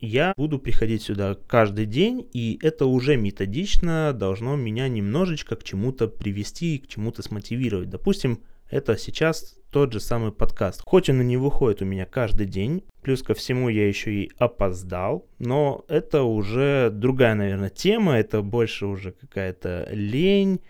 я 0.00 0.32
буду 0.36 0.58
приходить 0.58 1.02
сюда 1.02 1.34
каждый 1.34 1.86
день, 1.86 2.28
и 2.32 2.58
это 2.62 2.86
уже 2.86 3.16
методично 3.16 4.12
должно 4.12 4.54
меня 4.54 4.88
немножечко 4.88 5.56
к 5.56 5.64
чему-то 5.64 6.06
привести 6.06 6.78
к 6.78 6.86
чему-то 6.86 7.22
смотивировать. 7.22 7.90
Допустим, 7.90 8.44
это 8.70 8.96
сейчас 8.96 9.57
тот 9.70 9.92
же 9.92 10.00
самый 10.00 10.32
подкаст. 10.32 10.82
Хоть 10.84 11.10
он 11.10 11.20
и 11.20 11.24
не 11.24 11.36
выходит 11.36 11.82
у 11.82 11.84
меня 11.84 12.06
каждый 12.06 12.46
день, 12.46 12.84
плюс 13.02 13.22
ко 13.22 13.34
всему 13.34 13.68
я 13.68 13.86
еще 13.86 14.12
и 14.12 14.30
опоздал, 14.38 15.26
но 15.38 15.84
это 15.88 16.22
уже 16.22 16.90
другая, 16.90 17.34
наверное, 17.34 17.70
тема, 17.70 18.18
это 18.18 18.42
больше 18.42 18.86
уже 18.86 19.12
какая-то 19.12 19.88
лень, 19.90 20.60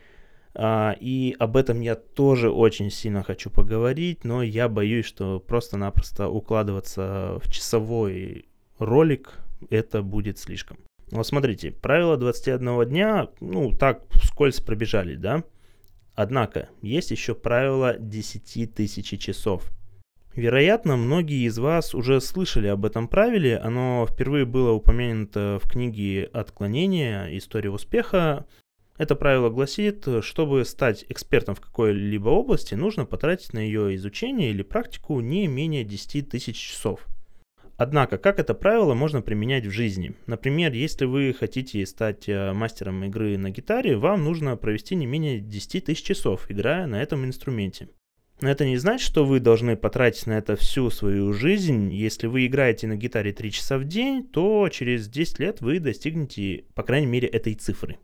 а, 0.55 0.97
и 0.99 1.37
об 1.39 1.57
этом 1.57 1.81
я 1.81 1.95
тоже 1.95 2.51
очень 2.51 2.91
сильно 2.91 3.23
хочу 3.23 3.51
поговорить, 3.51 4.25
но 4.25 4.43
я 4.43 4.69
боюсь, 4.69 5.07
что 5.07 5.39
просто-напросто 5.39 6.29
укладываться 6.29 7.39
в 7.45 7.51
часовой 7.51 8.47
ролик 8.79 9.39
это 9.71 10.03
будет 10.03 10.39
слишком. 10.39 10.79
Вот 11.11 11.27
смотрите, 11.27 11.71
правила 11.71 12.17
21 12.17 12.89
дня, 12.89 13.29
ну 13.41 13.73
так 13.73 14.03
вскользь 14.15 14.61
пробежали, 14.61 15.15
да? 15.15 15.45
Однако, 16.19 16.69
есть 16.83 17.13
еще 17.13 17.37
правило 17.37 17.97
10 17.97 18.75
тысяч 18.75 19.21
часов. 19.21 19.71
Вероятно, 20.35 20.97
многие 20.97 21.47
из 21.47 21.61
вас 21.61 21.95
уже 21.95 22.21
слышали 22.21 22.67
об 22.67 22.85
этом 22.85 23.07
правиле, 23.07 23.57
оно 23.57 24.05
впервые 24.05 24.45
было 24.45 24.73
упомянуто 24.73 25.61
в 25.63 25.71
книге 25.71 26.29
«Отклонение. 26.33 27.39
История 27.39 27.71
успеха». 27.71 28.47
Это 28.97 29.15
правило 29.15 29.49
гласит, 29.49 30.09
чтобы 30.23 30.65
стать 30.65 31.05
экспертом 31.09 31.55
в 31.55 31.61
какой-либо 31.61 32.31
области, 32.31 32.75
нужно 32.75 33.05
потратить 33.05 33.53
на 33.53 33.61
ее 33.61 33.95
изучение 33.95 34.51
или 34.51 34.63
практику 34.63 35.21
не 35.21 35.47
менее 35.47 35.85
10 35.85 36.29
тысяч 36.29 36.57
часов– 36.57 37.07
Однако, 37.79 38.19
как 38.19 38.41
это 38.41 38.55
правило 38.55 38.95
можно 38.95 39.23
применять 39.23 39.65
в 39.65 39.71
жизни? 39.71 40.17
Например, 40.27 40.73
если 40.73 41.05
вы 41.05 41.33
хотите 41.33 41.87
стать 41.87 42.29
э, 42.29 42.53
мастером 42.53 43.05
игры 43.05 43.39
на 43.39 43.51
гитаре, 43.51 43.97
вам 43.97 44.25
нужно 44.25 44.57
провести 44.57 44.97
не 44.97 45.07
менее 45.07 45.39
10 45.39 45.85
тысяч 45.85 46.03
часов, 46.03 46.51
играя 46.51 46.89
на 46.89 47.01
этом 47.01 47.25
инструменте. 47.25 47.89
Но 48.41 48.51
это 48.51 48.67
не 48.67 48.79
значит, 48.79 49.07
что 49.07 49.25
вы 49.25 49.39
должны 49.39 49.77
потратить 49.77 50.27
на 50.27 50.39
это 50.39 50.57
всю 50.57 50.91
свою 50.91 51.33
жизнь. 51.33 51.93
Если 51.93 52.27
вы 52.27 52.47
играете 52.47 52.89
на 52.89 52.97
гитаре 52.97 53.33
3 53.33 53.53
часа 53.53 53.79
в 53.79 53.85
день, 53.85 54.27
то 54.27 54.69
через 54.71 55.09
10 55.09 55.39
лет 55.39 55.61
вы 55.61 55.79
достигнете, 55.79 56.65
по 56.75 56.83
крайней 56.83 57.07
мере, 57.07 57.29
этой 57.29 57.55
цифры. 57.55 57.99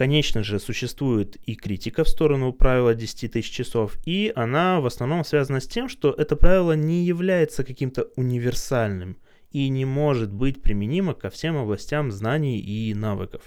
Конечно 0.00 0.42
же, 0.42 0.58
существует 0.58 1.36
и 1.44 1.54
критика 1.54 2.04
в 2.04 2.08
сторону 2.08 2.54
правила 2.54 2.94
10 2.94 3.32
тысяч 3.32 3.50
часов, 3.50 3.98
и 4.06 4.32
она 4.34 4.80
в 4.80 4.86
основном 4.86 5.24
связана 5.24 5.60
с 5.60 5.66
тем, 5.66 5.90
что 5.90 6.10
это 6.10 6.36
правило 6.36 6.72
не 6.72 7.04
является 7.04 7.64
каким-то 7.64 8.08
универсальным 8.16 9.18
и 9.50 9.68
не 9.68 9.84
может 9.84 10.32
быть 10.32 10.62
применимо 10.62 11.12
ко 11.12 11.28
всем 11.28 11.58
областям 11.58 12.10
знаний 12.12 12.60
и 12.60 12.94
навыков. 12.94 13.42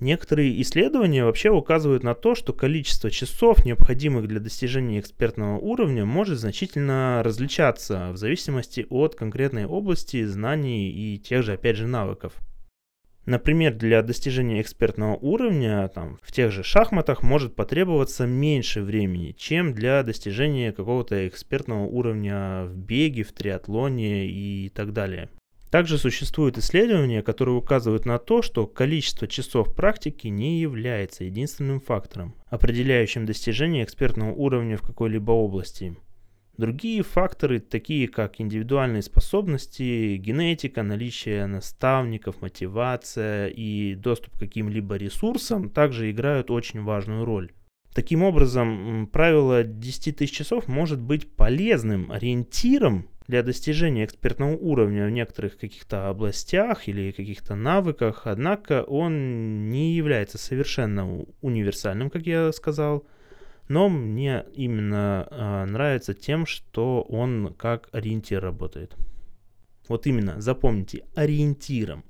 Некоторые 0.00 0.58
исследования 0.62 1.26
вообще 1.26 1.50
указывают 1.50 2.02
на 2.02 2.14
то, 2.14 2.34
что 2.34 2.54
количество 2.54 3.10
часов, 3.10 3.66
необходимых 3.66 4.26
для 4.26 4.40
достижения 4.40 5.00
экспертного 5.00 5.58
уровня, 5.58 6.06
может 6.06 6.38
значительно 6.38 7.20
различаться 7.22 8.08
в 8.12 8.16
зависимости 8.16 8.86
от 8.88 9.16
конкретной 9.16 9.66
области 9.66 10.24
знаний 10.24 10.88
и 10.88 11.18
тех 11.18 11.42
же, 11.42 11.52
опять 11.52 11.76
же, 11.76 11.86
навыков. 11.86 12.32
Например, 13.28 13.74
для 13.74 14.00
достижения 14.00 14.62
экспертного 14.62 15.14
уровня 15.16 15.86
там, 15.88 16.18
в 16.22 16.32
тех 16.32 16.50
же 16.50 16.62
шахматах 16.62 17.22
может 17.22 17.54
потребоваться 17.54 18.26
меньше 18.26 18.80
времени, 18.80 19.34
чем 19.36 19.74
для 19.74 20.02
достижения 20.02 20.72
какого-то 20.72 21.28
экспертного 21.28 21.84
уровня 21.84 22.64
в 22.64 22.74
беге, 22.74 23.24
в 23.24 23.32
триатлоне 23.32 24.26
и 24.28 24.70
так 24.70 24.94
далее. 24.94 25.28
Также 25.70 25.98
существуют 25.98 26.56
исследования, 26.56 27.22
которые 27.22 27.56
указывают 27.56 28.06
на 28.06 28.18
то, 28.18 28.40
что 28.40 28.66
количество 28.66 29.28
часов 29.28 29.74
практики 29.74 30.28
не 30.28 30.58
является 30.58 31.24
единственным 31.24 31.80
фактором, 31.80 32.34
определяющим 32.46 33.26
достижение 33.26 33.84
экспертного 33.84 34.32
уровня 34.32 34.78
в 34.78 34.80
какой-либо 34.80 35.32
области. 35.32 35.94
Другие 36.58 37.04
факторы, 37.04 37.60
такие 37.60 38.08
как 38.08 38.40
индивидуальные 38.40 39.02
способности, 39.02 40.16
генетика, 40.16 40.82
наличие 40.82 41.46
наставников, 41.46 42.42
мотивация 42.42 43.46
и 43.46 43.94
доступ 43.94 44.34
к 44.34 44.40
каким-либо 44.40 44.96
ресурсам, 44.96 45.70
также 45.70 46.10
играют 46.10 46.50
очень 46.50 46.82
важную 46.82 47.24
роль. 47.24 47.52
Таким 47.94 48.24
образом, 48.24 49.08
правило 49.12 49.62
10 49.62 50.16
тысяч 50.16 50.34
часов 50.34 50.66
может 50.66 51.00
быть 51.00 51.30
полезным 51.30 52.10
ориентиром 52.10 53.08
для 53.28 53.44
достижения 53.44 54.04
экспертного 54.04 54.56
уровня 54.56 55.06
в 55.06 55.10
некоторых 55.10 55.58
каких-то 55.58 56.08
областях 56.08 56.88
или 56.88 57.12
каких-то 57.12 57.54
навыках, 57.54 58.22
однако 58.24 58.82
он 58.82 59.70
не 59.70 59.92
является 59.92 60.38
совершенно 60.38 61.24
универсальным, 61.40 62.10
как 62.10 62.26
я 62.26 62.50
сказал, 62.50 63.06
но 63.68 63.88
мне 63.88 64.44
именно 64.54 65.28
э, 65.30 65.64
нравится 65.66 66.14
тем, 66.14 66.46
что 66.46 67.02
он 67.02 67.54
как 67.56 67.88
ориентир 67.92 68.42
работает. 68.42 68.96
Вот 69.88 70.06
именно, 70.06 70.40
запомните, 70.40 71.04
ориентиром. 71.14 72.04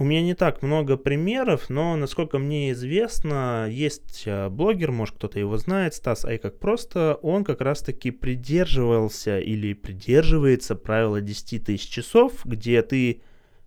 У 0.00 0.04
меня 0.04 0.22
не 0.22 0.34
так 0.34 0.62
много 0.62 0.96
примеров, 0.96 1.70
но, 1.70 1.96
насколько 1.96 2.38
мне 2.38 2.70
известно, 2.70 3.66
есть 3.68 4.24
а, 4.28 4.48
блогер, 4.48 4.92
может 4.92 5.16
кто-то 5.16 5.40
его 5.40 5.56
знает, 5.56 5.92
Стас 5.92 6.24
Ай 6.24 6.38
как 6.38 6.60
просто, 6.60 7.18
он 7.20 7.42
как 7.42 7.60
раз-таки 7.60 8.12
придерживался 8.12 9.40
или 9.40 9.72
придерживается 9.72 10.76
правила 10.76 11.20
10 11.20 11.64
тысяч 11.64 11.88
часов, 11.88 12.44
где 12.44 12.82
ты 12.82 13.22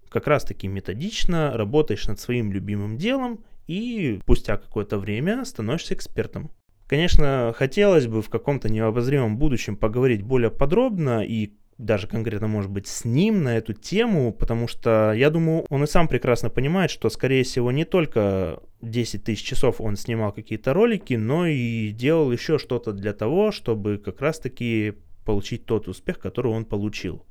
как 0.08 0.26
раз-таки 0.26 0.70
методично 0.70 1.52
работаешь 1.54 2.08
над 2.08 2.18
своим 2.18 2.54
любимым 2.54 2.98
делом 2.98 3.44
и 3.68 4.20
спустя 4.24 4.56
какое-то 4.56 5.00
время 5.00 5.44
становишься 5.44 5.96
экспертом. 5.96 6.50
Конечно, 6.92 7.54
хотелось 7.56 8.06
бы 8.08 8.22
в 8.22 8.28
каком-то 8.28 8.68
необозримом 8.68 9.38
будущем 9.38 9.78
поговорить 9.78 10.24
более 10.24 10.52
подробно 10.52 11.24
и 11.24 11.54
даже 11.78 12.06
конкретно, 12.06 12.50
может 12.50 12.70
быть, 12.70 12.86
с 12.86 13.06
ним 13.06 13.44
на 13.44 13.56
эту 13.56 13.72
тему, 13.72 14.34
потому 14.34 14.68
что, 14.68 15.14
я 15.14 15.30
думаю, 15.30 15.66
он 15.70 15.86
и 15.86 15.88
сам 15.88 16.10
прекрасно 16.10 16.50
понимает, 16.50 16.92
что, 16.92 17.10
скорее 17.10 17.46
всего, 17.46 17.72
не 17.72 17.86
только 17.86 18.62
10 18.82 19.24
тысяч 19.24 19.42
часов 19.42 19.80
он 19.80 19.96
снимал 19.96 20.34
какие-то 20.34 20.74
ролики, 20.74 21.14
но 21.14 21.48
и 21.48 21.92
делал 21.92 22.30
еще 22.30 22.58
что-то 22.58 22.92
для 22.92 23.14
того, 23.14 23.54
чтобы 23.54 23.98
как 23.98 24.20
раз-таки 24.20 24.96
получить 25.24 25.66
тот 25.66 25.88
успех, 25.88 26.20
который 26.20 26.52
он 26.52 26.66
получил. 26.66 27.24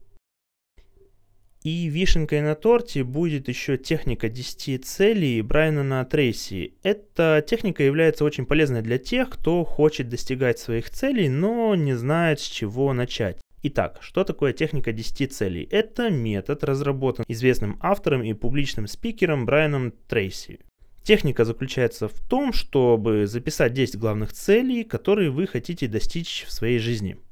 И 1.63 1.89
вишенкой 1.89 2.41
на 2.41 2.55
торте 2.55 3.05
будет 3.05 3.49
еще 3.49 3.77
техника 3.77 4.31
10 4.31 4.83
целей 4.83 5.43
Брайана 5.43 6.07
Трейси. 6.07 6.73
Эта 6.83 7.45
техника 7.47 7.83
является 7.83 8.25
очень 8.25 8.47
полезной 8.47 8.81
для 8.81 8.97
тех, 8.97 9.29
кто 9.29 9.63
хочет 9.65 10.09
достигать 10.09 10.59
своих 10.59 10.89
целей, 10.89 11.29
но 11.29 11.75
не 11.75 11.93
знает 11.93 12.41
с 12.41 12.45
чего 12.45 12.95
начать. 12.95 13.37
Итак, 13.63 13.99
что 14.01 14.25
такое 14.25 14.55
техника 14.55 14.91
10 14.91 15.35
целей? 15.35 15.69
Это 15.71 16.09
метод, 16.09 16.65
разработан 16.65 17.27
известным 17.29 17.77
автором 17.83 18.23
и 18.23 18.33
публичным 18.33 18.87
спикером 18.87 19.45
Брайаном 19.45 19.93
Трейси. 20.09 20.61
Техника 21.03 21.45
заключается 21.45 22.09
в 22.09 22.19
том, 22.27 22.55
чтобы 22.55 23.27
записать 23.27 23.75
10 23.75 23.99
главных 23.99 24.33
целей, 24.33 24.83
которые 24.83 25.29
вы 25.29 25.47
хотите 25.47 25.89
достичь 25.89 26.47
в 26.49 26.53
своей 26.53 26.79
жизни– 26.79 27.19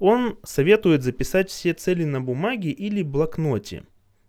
он 0.00 0.38
советует 0.42 1.02
записать 1.04 1.50
все 1.50 1.72
цели 1.74 2.04
на 2.04 2.20
бумаге 2.20 2.70
или 2.70 3.02
блокноте 3.02 3.84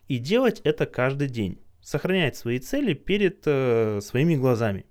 и 0.08 0.18
делать 0.18 0.62
это 0.66 0.86
каждый 0.86 1.30
день. 1.30 1.58
Сохранять 1.82 2.36
свои 2.36 2.60
цели 2.60 2.94
перед 2.94 3.42
э, 3.46 4.02
своими 4.04 4.36
глазами. 4.36 4.86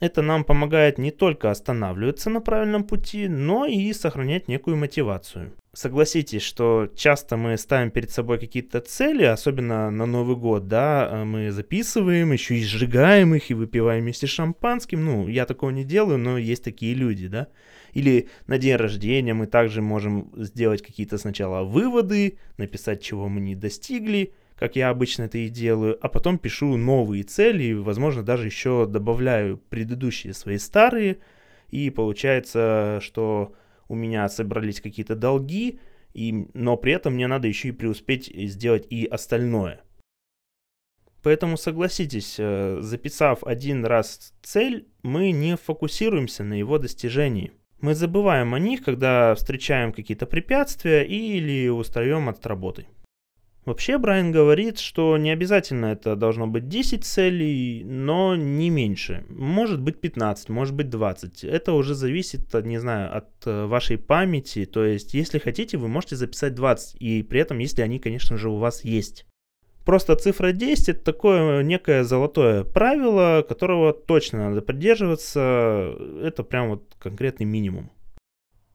Это 0.00 0.20
нам 0.20 0.44
помогает 0.44 0.98
не 0.98 1.10
только 1.10 1.50
останавливаться 1.50 2.28
на 2.28 2.40
правильном 2.40 2.84
пути, 2.84 3.28
но 3.28 3.64
и 3.64 3.92
сохранять 3.94 4.46
некую 4.48 4.76
мотивацию. 4.76 5.54
согласитесь, 5.72 6.42
что 6.42 6.88
часто 6.94 7.36
мы 7.36 7.56
ставим 7.56 7.90
перед 7.90 8.10
собой 8.10 8.38
какие-то 8.38 8.80
цели, 8.80 9.24
особенно 9.24 9.90
на 9.90 10.06
Новый 10.06 10.36
год, 10.36 10.68
да, 10.68 11.08
а 11.10 11.24
мы 11.24 11.50
записываем, 11.50 12.32
еще 12.32 12.56
и 12.56 12.64
сжигаем 12.64 13.34
их, 13.34 13.50
и 13.50 13.54
выпиваем 13.54 14.02
вместе 14.02 14.26
с 14.26 14.30
шампанским. 14.30 15.04
Ну, 15.04 15.28
я 15.28 15.46
такого 15.46 15.70
не 15.70 15.84
делаю, 15.84 16.18
но 16.18 16.38
есть 16.38 16.64
такие 16.64 16.94
люди, 16.94 17.28
да. 17.28 17.46
Или 17.96 18.28
на 18.46 18.58
день 18.58 18.76
рождения 18.76 19.32
мы 19.32 19.46
также 19.46 19.80
можем 19.80 20.30
сделать 20.36 20.82
какие-то 20.82 21.16
сначала 21.16 21.64
выводы, 21.64 22.36
написать, 22.58 23.02
чего 23.02 23.26
мы 23.30 23.40
не 23.40 23.54
достигли, 23.54 24.34
как 24.54 24.76
я 24.76 24.90
обычно 24.90 25.22
это 25.22 25.38
и 25.38 25.48
делаю, 25.48 25.96
а 26.02 26.10
потом 26.10 26.36
пишу 26.38 26.76
новые 26.76 27.22
цели, 27.22 27.72
возможно, 27.72 28.22
даже 28.22 28.44
еще 28.44 28.84
добавляю 28.86 29.56
предыдущие 29.56 30.34
свои 30.34 30.58
старые, 30.58 31.20
и 31.70 31.88
получается, 31.88 32.98
что 33.00 33.54
у 33.88 33.94
меня 33.94 34.28
собрались 34.28 34.82
какие-то 34.82 35.16
долги, 35.16 35.80
и, 36.12 36.48
но 36.52 36.76
при 36.76 36.92
этом 36.92 37.14
мне 37.14 37.26
надо 37.26 37.48
еще 37.48 37.68
и 37.68 37.72
преуспеть 37.72 38.30
сделать 38.50 38.86
и 38.90 39.06
остальное. 39.06 39.80
Поэтому 41.22 41.56
согласитесь, 41.56 42.36
э, 42.38 42.76
записав 42.82 43.42
один 43.42 43.86
раз 43.86 44.34
цель, 44.42 44.86
мы 45.02 45.30
не 45.30 45.56
фокусируемся 45.56 46.44
на 46.44 46.58
его 46.58 46.76
достижении. 46.76 47.52
Мы 47.80 47.94
забываем 47.94 48.54
о 48.54 48.58
них, 48.58 48.82
когда 48.82 49.34
встречаем 49.34 49.92
какие-то 49.92 50.26
препятствия 50.26 51.02
или 51.02 51.68
устаем 51.68 52.28
от 52.28 52.46
работы. 52.46 52.86
Вообще 53.66 53.98
Брайан 53.98 54.30
говорит, 54.30 54.78
что 54.78 55.18
не 55.18 55.30
обязательно 55.30 55.86
это 55.86 56.14
должно 56.14 56.46
быть 56.46 56.68
10 56.68 57.04
целей, 57.04 57.82
но 57.84 58.36
не 58.36 58.70
меньше. 58.70 59.26
Может 59.28 59.82
быть 59.82 60.00
15, 60.00 60.50
может 60.50 60.72
быть 60.72 60.88
20. 60.88 61.42
Это 61.42 61.72
уже 61.72 61.96
зависит, 61.96 62.54
от, 62.54 62.64
не 62.64 62.78
знаю, 62.78 63.16
от 63.16 63.28
э, 63.44 63.66
вашей 63.66 63.98
памяти. 63.98 64.66
То 64.66 64.84
есть, 64.84 65.14
если 65.14 65.40
хотите, 65.40 65.78
вы 65.78 65.88
можете 65.88 66.14
записать 66.14 66.54
20. 66.54 67.02
И 67.02 67.24
при 67.24 67.40
этом, 67.40 67.58
если 67.58 67.82
они, 67.82 67.98
конечно 67.98 68.36
же, 68.36 68.50
у 68.50 68.56
вас 68.58 68.84
есть. 68.84 69.26
Просто 69.86 70.16
цифра 70.16 70.50
10 70.50 70.88
это 70.88 71.04
такое 71.04 71.62
некое 71.62 72.02
золотое 72.02 72.64
правило, 72.64 73.44
которого 73.48 73.92
точно 73.92 74.50
надо 74.50 74.60
придерживаться. 74.60 75.94
Это 76.20 76.42
прям 76.42 76.70
вот 76.70 76.96
конкретный 76.98 77.46
минимум. 77.46 77.92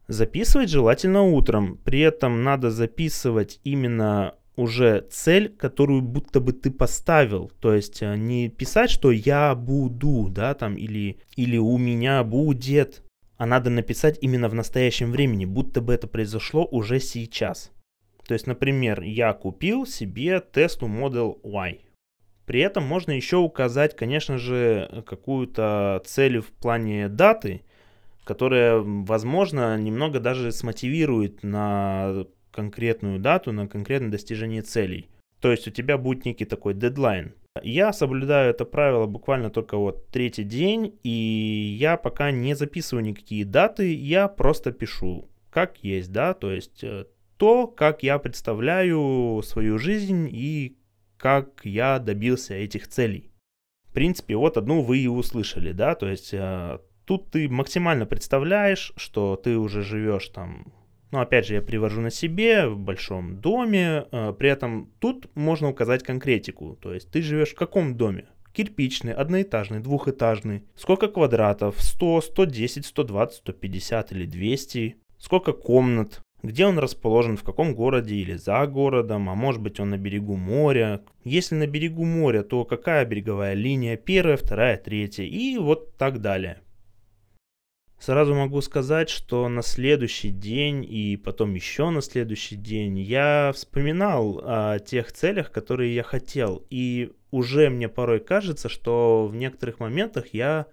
Записывать 0.07 0.69
желательно 0.69 1.23
утром. 1.23 1.77
При 1.83 1.99
этом 1.99 2.43
надо 2.43 2.71
записывать 2.71 3.59
именно 3.65 4.35
уже 4.55 5.05
цель, 5.11 5.49
которую 5.49 6.01
будто 6.01 6.39
бы 6.39 6.53
ты 6.53 6.71
поставил. 6.71 7.51
То 7.59 7.73
есть 7.73 8.01
э, 8.01 8.15
не 8.15 8.47
писать, 8.47 8.89
что 8.89 9.11
я 9.11 9.53
буду, 9.53 10.29
да, 10.29 10.53
там, 10.53 10.75
или, 10.75 11.19
или 11.35 11.57
у 11.57 11.77
меня 11.77 12.23
будет, 12.23 13.03
а 13.35 13.45
надо 13.45 13.69
написать 13.69 14.17
именно 14.21 14.47
в 14.47 14.53
настоящем 14.53 15.11
времени, 15.11 15.43
будто 15.43 15.81
бы 15.81 15.93
это 15.93 16.07
произошло 16.07 16.65
уже 16.71 17.01
сейчас. 17.01 17.69
То 18.27 18.33
есть, 18.33 18.47
например, 18.47 19.01
я 19.01 19.33
купил 19.33 19.85
себе 19.85 20.43
Tesla 20.53 20.87
Model 20.87 21.39
Y. 21.43 21.79
При 22.45 22.59
этом 22.59 22.83
можно 22.83 23.11
еще 23.11 23.37
указать, 23.37 23.95
конечно 23.95 24.37
же, 24.37 25.03
какую-то 25.05 26.01
цель 26.05 26.39
в 26.39 26.47
плане 26.47 27.07
даты, 27.07 27.61
которая, 28.23 28.79
возможно, 28.79 29.77
немного 29.77 30.19
даже 30.19 30.51
смотивирует 30.51 31.43
на 31.43 32.25
конкретную 32.51 33.19
дату, 33.19 33.51
на 33.51 33.67
конкретное 33.67 34.11
достижение 34.11 34.61
целей. 34.61 35.09
То 35.39 35.51
есть 35.51 35.67
у 35.67 35.71
тебя 35.71 35.97
будет 35.97 36.25
некий 36.25 36.45
такой 36.45 36.73
дедлайн. 36.73 37.33
Я 37.63 37.91
соблюдаю 37.91 38.51
это 38.51 38.63
правило 38.63 39.07
буквально 39.07 39.49
только 39.49 39.77
вот 39.77 40.07
третий 40.07 40.43
день, 40.43 40.97
и 41.03 41.75
я 41.79 41.97
пока 41.97 42.31
не 42.31 42.53
записываю 42.53 43.03
никакие 43.03 43.43
даты, 43.43 43.93
я 43.93 44.29
просто 44.29 44.71
пишу, 44.71 45.27
как 45.49 45.77
есть, 45.83 46.13
да, 46.13 46.33
то 46.33 46.51
есть 46.51 46.83
э, 46.83 47.05
то, 47.41 47.65
как 47.65 48.03
я 48.03 48.19
представляю 48.19 49.41
свою 49.43 49.79
жизнь 49.79 50.29
и 50.31 50.77
как 51.17 51.61
я 51.63 51.97
добился 51.97 52.53
этих 52.53 52.87
целей. 52.87 53.31
В 53.89 53.93
принципе, 53.93 54.35
вот 54.35 54.57
одну 54.57 54.83
вы 54.83 54.99
и 54.99 55.07
услышали, 55.07 55.71
да, 55.71 55.95
то 55.95 56.07
есть 56.07 56.35
э, 56.35 56.77
тут 57.03 57.31
ты 57.31 57.49
максимально 57.49 58.05
представляешь, 58.05 58.93
что 58.95 59.37
ты 59.37 59.57
уже 59.57 59.81
живешь 59.81 60.27
там 60.27 60.71
но 61.09 61.19
опять 61.19 61.47
же, 61.47 61.55
я 61.55 61.63
привожу 61.63 61.99
на 61.99 62.11
себе 62.11 62.67
в 62.67 62.77
большом 62.77 63.41
доме. 63.41 64.05
Э, 64.11 64.33
при 64.37 64.47
этом 64.47 64.91
тут 64.99 65.27
можно 65.35 65.67
указать 65.67 66.03
конкретику. 66.03 66.77
То 66.79 66.93
есть 66.93 67.09
ты 67.09 67.23
живешь 67.23 67.53
в 67.53 67.55
каком 67.55 67.97
доме? 67.97 68.27
Кирпичный, 68.53 69.13
одноэтажный, 69.13 69.79
двухэтажный. 69.79 70.63
Сколько 70.75 71.07
квадратов? 71.07 71.81
100, 71.81 72.21
110, 72.21 72.85
120, 72.85 73.37
150 73.39 74.11
или 74.11 74.25
200? 74.25 74.95
Сколько 75.17 75.53
комнат? 75.53 76.21
Где 76.43 76.65
он 76.65 76.79
расположен, 76.79 77.37
в 77.37 77.43
каком 77.43 77.75
городе 77.75 78.15
или 78.15 78.33
за 78.33 78.65
городом, 78.65 79.29
а 79.29 79.35
может 79.35 79.61
быть 79.61 79.79
он 79.79 79.91
на 79.91 79.97
берегу 79.97 80.35
моря. 80.35 81.01
Если 81.23 81.55
на 81.55 81.67
берегу 81.67 82.03
моря, 82.03 82.41
то 82.41 82.65
какая 82.65 83.05
береговая 83.05 83.53
линия, 83.53 83.95
первая, 83.95 84.37
вторая, 84.37 84.77
третья 84.77 85.23
и 85.23 85.57
вот 85.57 85.95
так 85.97 86.19
далее. 86.19 86.61
Сразу 87.99 88.33
могу 88.33 88.61
сказать, 88.61 89.11
что 89.11 89.47
на 89.47 89.61
следующий 89.61 90.31
день 90.31 90.83
и 90.83 91.17
потом 91.17 91.53
еще 91.53 91.91
на 91.91 92.01
следующий 92.01 92.55
день 92.55 92.97
я 92.97 93.51
вспоминал 93.53 94.41
о 94.43 94.79
тех 94.79 95.11
целях, 95.11 95.51
которые 95.51 95.93
я 95.93 96.01
хотел. 96.01 96.65
И 96.71 97.11
уже 97.29 97.69
мне 97.69 97.87
порой 97.89 98.19
кажется, 98.19 98.69
что 98.69 99.27
в 99.27 99.35
некоторых 99.35 99.79
моментах 99.79 100.33
я 100.33 100.65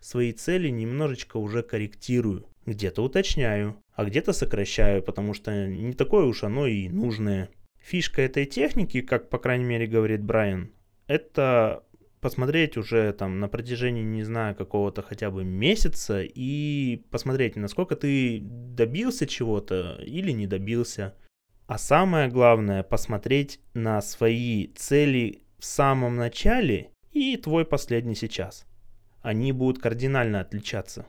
свои 0.00 0.32
цели 0.32 0.70
немножечко 0.70 1.36
уже 1.36 1.62
корректирую. 1.62 2.46
Где-то 2.64 3.02
уточняю, 3.02 3.76
а 4.00 4.04
где-то 4.06 4.32
сокращаю, 4.32 5.02
потому 5.02 5.34
что 5.34 5.66
не 5.66 5.92
такое 5.92 6.24
уж 6.24 6.42
оно 6.42 6.66
и 6.66 6.88
нужное. 6.88 7.50
Фишка 7.82 8.22
этой 8.22 8.46
техники, 8.46 9.02
как 9.02 9.28
по 9.28 9.38
крайней 9.38 9.66
мере 9.66 9.86
говорит 9.86 10.22
Брайан, 10.22 10.72
это 11.06 11.84
посмотреть 12.22 12.78
уже 12.78 13.12
там 13.12 13.40
на 13.40 13.48
протяжении, 13.48 14.02
не 14.02 14.22
знаю, 14.22 14.54
какого-то 14.54 15.02
хотя 15.02 15.30
бы 15.30 15.44
месяца 15.44 16.22
и 16.22 17.02
посмотреть, 17.10 17.56
насколько 17.56 17.94
ты 17.94 18.40
добился 18.40 19.26
чего-то 19.26 20.00
или 20.02 20.30
не 20.30 20.46
добился. 20.46 21.14
А 21.66 21.76
самое 21.76 22.30
главное, 22.30 22.82
посмотреть 22.82 23.60
на 23.74 24.00
свои 24.00 24.68
цели 24.68 25.42
в 25.58 25.64
самом 25.66 26.16
начале 26.16 26.90
и 27.12 27.36
твой 27.36 27.66
последний 27.66 28.14
сейчас. 28.14 28.64
Они 29.20 29.52
будут 29.52 29.82
кардинально 29.82 30.40
отличаться. 30.40 31.04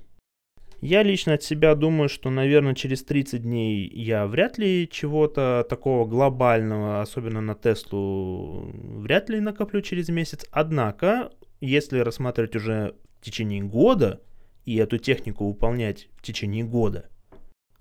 Я 0.82 1.04
лично 1.04 1.36
от 1.36 1.44
себя 1.44 1.76
думаю, 1.76 2.10
что, 2.10 2.32
наверное, 2.32 2.74
через 2.74 3.04
30 3.04 3.44
дней 3.44 3.88
я 3.88 4.26
вряд 4.26 4.58
ли 4.58 4.90
чего-то 4.92 5.64
такого 5.70 6.08
глобального, 6.08 7.02
особенно 7.02 7.40
на 7.40 7.54
Теслу, 7.54 8.72
вряд 8.74 9.30
ли 9.30 9.40
накоплю 9.40 9.82
через 9.82 10.10
месяц. 10.10 10.44
Однако, 10.50 11.32
если 11.60 12.00
рассматривать 12.00 12.56
уже 12.56 12.96
в 13.20 13.24
течение 13.24 13.62
года 13.62 14.22
и 14.66 14.76
эту 14.78 14.98
технику 14.98 15.48
выполнять 15.48 16.10
в 16.18 16.24
течение 16.24 16.64
года, 16.64 17.10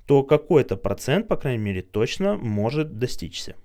то 0.05 0.23
какой-то 0.23 0.77
процент, 0.77 1.27
по 1.27 1.37
крайней 1.37 1.65
мере, 1.65 1.81
точно 1.81 2.37
может 2.37 2.99
достичься. 2.99 3.57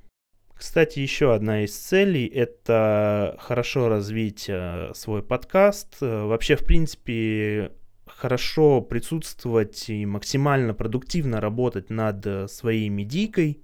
Кстати, 0.53 0.99
еще 0.99 1.33
одна 1.33 1.65
из 1.65 1.75
целей– 1.75 2.25
это 2.33 3.35
хорошо 3.39 3.89
развить 3.89 4.45
э, 4.47 4.91
свой 4.93 5.21
подкаст. 5.21 5.97
Вообще, 5.99 6.55
в 6.55 6.63
принципе, 6.63 7.73
хорошо 8.05 8.81
присутствовать 8.81 9.89
и 9.89 10.05
максимально 10.05 10.73
продуктивно 10.73 11.41
работать 11.41 11.89
над 11.89 12.25
э, 12.25 12.47
своей 12.47 12.89
медийкой, 12.89 13.61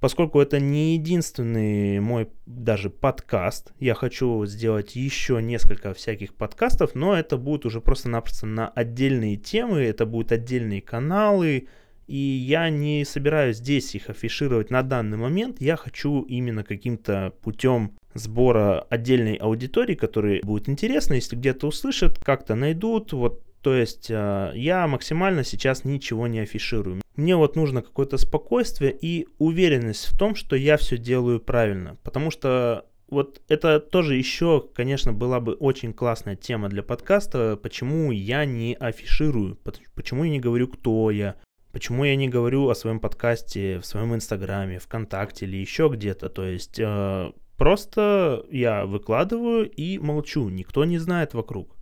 поскольку 0.00 0.40
это 0.40 0.60
не 0.60 0.94
единственный 0.94 2.00
мой 2.00 2.28
даже 2.46 2.90
подкаст. 2.90 3.72
Я 3.78 3.94
хочу 3.94 4.44
сделать 4.46 4.96
еще 4.96 5.40
несколько 5.40 5.94
всяких 5.94 6.34
подкастов, 6.34 6.94
но 6.94 7.16
это 7.16 7.36
будет 7.36 7.64
уже 7.66 7.80
просто-напросто 7.80 8.46
на 8.46 8.68
отдельные 8.68 9.36
темы, 9.36 9.80
это 9.80 10.04
будут 10.06 10.32
отдельные 10.32 10.82
каналы, 10.82 11.68
и 12.06 12.16
я 12.18 12.68
не 12.68 13.04
собираюсь 13.04 13.56
здесь 13.56 13.94
их 13.94 14.10
афишировать 14.10 14.70
на 14.70 14.82
данный 14.82 15.16
момент. 15.16 15.60
Я 15.60 15.76
хочу 15.76 16.22
именно 16.22 16.64
каким-то 16.64 17.32
путем 17.42 17.92
сбора 18.12 18.80
отдельной 18.90 19.36
аудитории, 19.36 19.94
которая 19.94 20.40
будет 20.42 20.68
интересна, 20.68 21.14
если 21.14 21.36
где-то 21.36 21.66
услышат, 21.66 22.18
как-то 22.22 22.54
найдут, 22.54 23.12
вот 23.12 23.42
то 23.64 23.74
есть 23.74 24.10
э, 24.10 24.52
я 24.54 24.86
максимально 24.86 25.42
сейчас 25.42 25.84
ничего 25.84 26.26
не 26.26 26.40
афиширую. 26.40 27.00
Мне 27.16 27.34
вот 27.34 27.56
нужно 27.56 27.80
какое-то 27.80 28.18
спокойствие 28.18 28.94
и 29.00 29.26
уверенность 29.38 30.04
в 30.04 30.18
том, 30.18 30.34
что 30.34 30.54
я 30.54 30.76
все 30.76 30.98
делаю 30.98 31.40
правильно. 31.40 31.96
Потому 32.02 32.30
что 32.30 32.84
вот 33.08 33.40
это 33.48 33.80
тоже 33.80 34.16
еще, 34.16 34.68
конечно, 34.74 35.14
была 35.14 35.40
бы 35.40 35.54
очень 35.54 35.94
классная 35.94 36.36
тема 36.36 36.68
для 36.68 36.82
подкаста, 36.82 37.56
почему 37.56 38.12
я 38.12 38.44
не 38.44 38.74
афиширую, 38.74 39.58
почему 39.94 40.24
я 40.24 40.30
не 40.30 40.40
говорю, 40.40 40.68
кто 40.68 41.10
я, 41.10 41.36
почему 41.72 42.04
я 42.04 42.16
не 42.16 42.28
говорю 42.28 42.68
о 42.68 42.74
своем 42.74 43.00
подкасте 43.00 43.78
в 43.78 43.86
своем 43.86 44.14
инстаграме, 44.14 44.78
вконтакте 44.78 45.46
или 45.46 45.56
еще 45.56 45.88
где-то. 45.90 46.28
То 46.28 46.44
есть 46.44 46.78
э, 46.78 47.32
просто 47.56 48.44
я 48.50 48.84
выкладываю 48.84 49.70
и 49.70 49.96
молчу, 49.96 50.50
никто 50.50 50.84
не 50.84 50.98
знает 50.98 51.32
вокруг. 51.32 51.74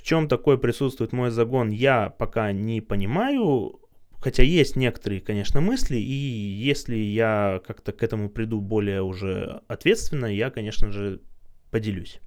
В 0.00 0.02
чем 0.02 0.28
такой 0.28 0.56
присутствует 0.56 1.12
мой 1.12 1.30
загон, 1.30 1.68
я 1.68 2.08
пока 2.08 2.52
не 2.52 2.80
понимаю. 2.80 3.80
Хотя 4.18 4.42
есть 4.42 4.74
некоторые, 4.74 5.20
конечно, 5.20 5.60
мысли, 5.60 5.98
и 5.98 6.00
если 6.00 6.96
я 6.96 7.60
как-то 7.66 7.92
к 7.92 8.02
этому 8.02 8.30
приду 8.30 8.62
более 8.62 9.02
уже 9.02 9.60
ответственно, 9.68 10.24
я, 10.24 10.50
конечно 10.50 10.90
же, 10.90 11.20
поделюсь. 11.70 12.18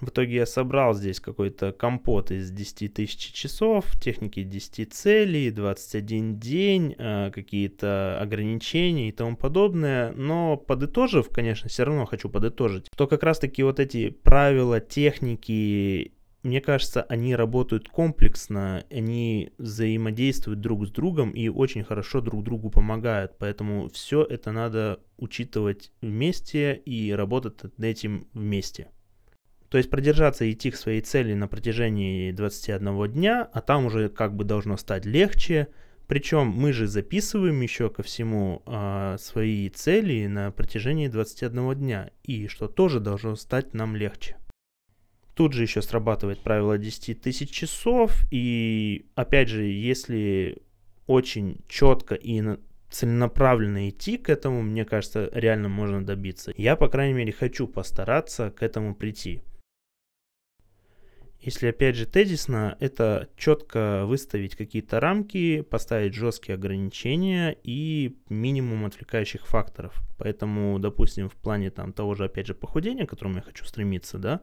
В 0.00 0.08
итоге 0.10 0.36
я 0.36 0.46
собрал 0.46 0.94
здесь 0.94 1.20
какой-то 1.20 1.72
компот 1.72 2.30
из 2.30 2.50
10 2.50 2.92
тысяч 2.92 3.32
часов, 3.32 3.86
техники 4.00 4.42
10 4.42 4.92
целей, 4.92 5.50
21 5.50 6.38
день, 6.38 6.94
э, 6.98 7.30
какие-то 7.32 8.18
ограничения 8.20 9.08
и 9.08 9.12
тому 9.12 9.36
подобное. 9.36 10.12
Но 10.12 10.56
подытожив, 10.56 11.30
конечно, 11.30 11.68
все 11.68 11.84
равно 11.84 12.04
хочу 12.04 12.28
подытожить, 12.28 12.88
то 12.96 13.06
как 13.06 13.22
раз-таки 13.22 13.62
вот 13.62 13.80
эти 13.80 14.10
правила, 14.10 14.80
техники 14.80 16.12
мне 16.46 16.60
кажется, 16.60 17.02
они 17.02 17.34
работают 17.34 17.88
комплексно, 17.88 18.84
они 18.88 19.50
взаимодействуют 19.58 20.60
друг 20.60 20.86
с 20.86 20.90
другом 20.92 21.32
и 21.32 21.48
очень 21.48 21.82
хорошо 21.82 22.20
друг 22.20 22.44
другу 22.44 22.70
помогают. 22.70 23.32
Поэтому 23.38 23.88
все 23.88 24.22
это 24.22 24.52
надо 24.52 25.00
учитывать 25.16 25.90
вместе 26.00 26.80
и 26.84 27.10
работать 27.10 27.64
над 27.64 27.80
этим 27.80 28.28
вместе. 28.32 28.90
То 29.76 29.78
есть 29.78 29.90
продержаться 29.90 30.46
и 30.46 30.52
идти 30.52 30.70
к 30.70 30.76
своей 30.76 31.02
цели 31.02 31.34
на 31.34 31.48
протяжении 31.48 32.32
21 32.32 33.12
дня, 33.12 33.46
а 33.52 33.60
там 33.60 33.84
уже 33.84 34.08
как 34.08 34.34
бы 34.34 34.44
должно 34.44 34.78
стать 34.78 35.04
легче. 35.04 35.68
Причем 36.06 36.46
мы 36.46 36.72
же 36.72 36.86
записываем 36.86 37.60
еще 37.60 37.90
ко 37.90 38.02
всему 38.02 38.62
э, 38.64 39.18
свои 39.20 39.68
цели 39.68 40.28
на 40.28 40.50
протяжении 40.50 41.08
21 41.08 41.74
дня, 41.74 42.10
и 42.22 42.48
что 42.48 42.68
тоже 42.68 43.00
должно 43.00 43.36
стать 43.36 43.74
нам 43.74 43.96
легче. 43.96 44.38
Тут 45.34 45.52
же 45.52 45.64
еще 45.64 45.82
срабатывает 45.82 46.38
правило 46.38 46.78
10 46.78 47.20
тысяч 47.20 47.50
часов. 47.50 48.24
И 48.30 49.04
опять 49.14 49.50
же, 49.50 49.64
если 49.64 50.56
очень 51.06 51.58
четко 51.68 52.14
и 52.14 52.42
целенаправленно 52.88 53.90
идти 53.90 54.16
к 54.16 54.30
этому, 54.30 54.62
мне 54.62 54.86
кажется, 54.86 55.28
реально 55.34 55.68
можно 55.68 56.02
добиться. 56.02 56.54
Я, 56.56 56.76
по 56.76 56.88
крайней 56.88 57.12
мере, 57.12 57.32
хочу 57.34 57.68
постараться 57.68 58.50
к 58.50 58.62
этому 58.62 58.94
прийти. 58.94 59.42
Если 61.46 61.68
опять 61.68 61.94
же 61.94 62.06
тезисно, 62.06 62.76
это 62.80 63.28
четко 63.36 64.04
выставить 64.04 64.56
какие-то 64.56 64.98
рамки, 64.98 65.60
поставить 65.60 66.12
жесткие 66.12 66.56
ограничения 66.56 67.56
и 67.62 68.16
минимум 68.28 68.84
отвлекающих 68.84 69.46
факторов. 69.46 69.94
Поэтому, 70.18 70.80
допустим, 70.80 71.28
в 71.28 71.36
плане 71.36 71.70
там 71.70 71.92
того 71.92 72.16
же, 72.16 72.24
опять 72.24 72.48
же, 72.48 72.54
похудения, 72.54 73.06
к 73.06 73.10
которому 73.10 73.36
я 73.36 73.42
хочу 73.42 73.64
стремиться, 73.64 74.18
да, 74.18 74.40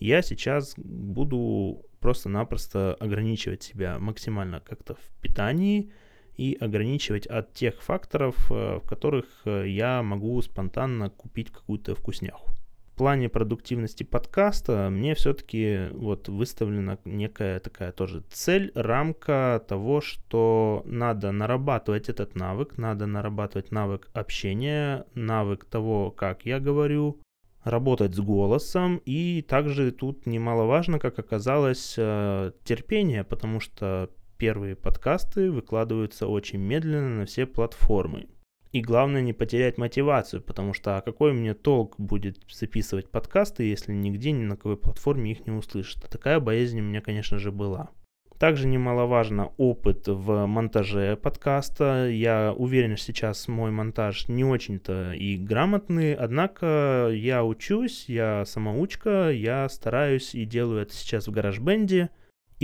я 0.00 0.20
сейчас 0.20 0.74
буду 0.76 1.86
просто-напросто 2.00 2.94
ограничивать 3.00 3.62
себя 3.62 3.98
максимально 3.98 4.60
как-то 4.60 4.96
в 4.96 5.22
питании 5.22 5.92
и 6.36 6.58
ограничивать 6.60 7.26
от 7.26 7.54
тех 7.54 7.80
факторов, 7.80 8.36
э, 8.50 8.80
в 8.84 8.86
которых 8.86 9.24
э, 9.46 9.64
я 9.68 10.02
могу 10.02 10.42
спонтанно 10.42 11.08
купить 11.08 11.50
какую-то 11.50 11.94
вкусняху. 11.94 12.50
Плане 12.96 13.28
продуктивности 13.28 14.04
подкаста 14.04 14.88
мне 14.88 15.16
все-таки 15.16 15.88
вот 15.90 16.28
выставлена 16.28 16.98
некая 17.04 17.58
такая 17.58 17.90
тоже 17.90 18.22
цель, 18.30 18.70
рамка 18.76 19.60
того, 19.66 20.00
что 20.00 20.82
надо 20.84 21.32
нарабатывать 21.32 22.08
этот 22.08 22.36
навык, 22.36 22.78
надо 22.78 23.06
нарабатывать 23.06 23.72
навык 23.72 24.10
общения, 24.12 25.06
навык 25.14 25.64
того, 25.64 26.12
как 26.12 26.46
я 26.46 26.60
говорю, 26.60 27.20
работать 27.64 28.14
с 28.14 28.20
голосом. 28.20 29.02
И 29.04 29.42
также 29.42 29.90
тут 29.90 30.24
немаловажно, 30.24 31.00
как 31.00 31.18
оказалось, 31.18 31.96
э, 31.98 32.52
терпение, 32.62 33.24
потому 33.24 33.58
что 33.58 34.08
первые 34.38 34.76
подкасты 34.76 35.50
выкладываются 35.50 36.28
очень 36.28 36.60
медленно 36.60 37.08
на 37.08 37.26
все 37.26 37.44
платформы. 37.44 38.28
И 38.74 38.80
главное 38.80 39.20
не 39.20 39.32
потерять 39.32 39.78
мотивацию, 39.78 40.42
потому 40.42 40.74
что 40.74 40.96
а 40.96 41.00
какой 41.00 41.32
мне 41.32 41.54
толк 41.54 41.94
будет 41.96 42.38
записывать 42.50 43.08
подкасты, 43.08 43.62
если 43.62 43.92
нигде 43.92 44.32
ни 44.32 44.42
на 44.42 44.56
какой 44.56 44.76
платформе 44.76 45.30
их 45.30 45.46
не 45.46 45.52
услышат. 45.52 46.02
Такая 46.10 46.40
боязнь 46.40 46.80
у 46.80 46.82
меня, 46.82 47.00
конечно 47.00 47.38
же, 47.38 47.52
была. 47.52 47.90
Также 48.36 48.66
немаловажно 48.66 49.52
опыт 49.58 50.08
в 50.08 50.46
монтаже 50.46 51.16
подкаста. 51.16 52.08
Я 52.10 52.52
уверен, 52.52 52.96
что 52.96 53.06
сейчас 53.06 53.46
мой 53.46 53.70
монтаж 53.70 54.26
не 54.26 54.42
очень-то 54.42 55.12
и 55.12 55.36
грамотный, 55.36 56.12
однако 56.12 57.10
я 57.12 57.44
учусь, 57.44 58.06
я 58.08 58.44
самоучка, 58.44 59.30
я 59.30 59.68
стараюсь 59.68 60.34
и 60.34 60.44
делаю 60.44 60.82
это 60.82 60.94
сейчас 60.94 61.28
в 61.28 61.30
гараж-бенде. 61.30 62.10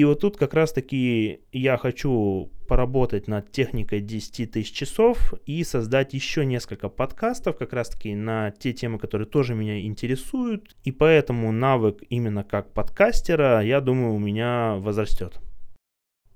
И 0.01 0.05
вот 0.05 0.21
тут 0.21 0.39
как 0.39 0.55
раз-таки 0.55 1.41
я 1.53 1.77
хочу 1.77 2.51
поработать 2.67 3.29
над 3.29 3.53
техникой 3.53 4.01
10 4.01 4.51
тысяч 4.51 4.73
часов 4.73 5.35
и 5.45 5.63
создать 5.63 6.15
еще 6.15 6.47
несколько 6.47 6.89
подкастов 6.89 7.59
как 7.59 7.75
раз-таки 7.75 8.15
на 8.15 8.51
те 8.51 8.73
темы, 8.73 8.99
которые 8.99 9.29
тоже 9.29 9.55
меня 9.55 9.79
интересуют. 9.83 10.75
И 10.85 10.91
поэтому 10.91 11.53
навык 11.53 12.03
именно 12.09 12.45
как 12.45 12.73
подкастера, 12.73 13.61
я 13.61 13.83
думаю, 13.83 14.15
у 14.15 14.19
меня 14.19 14.77
возрастет. 14.77 15.39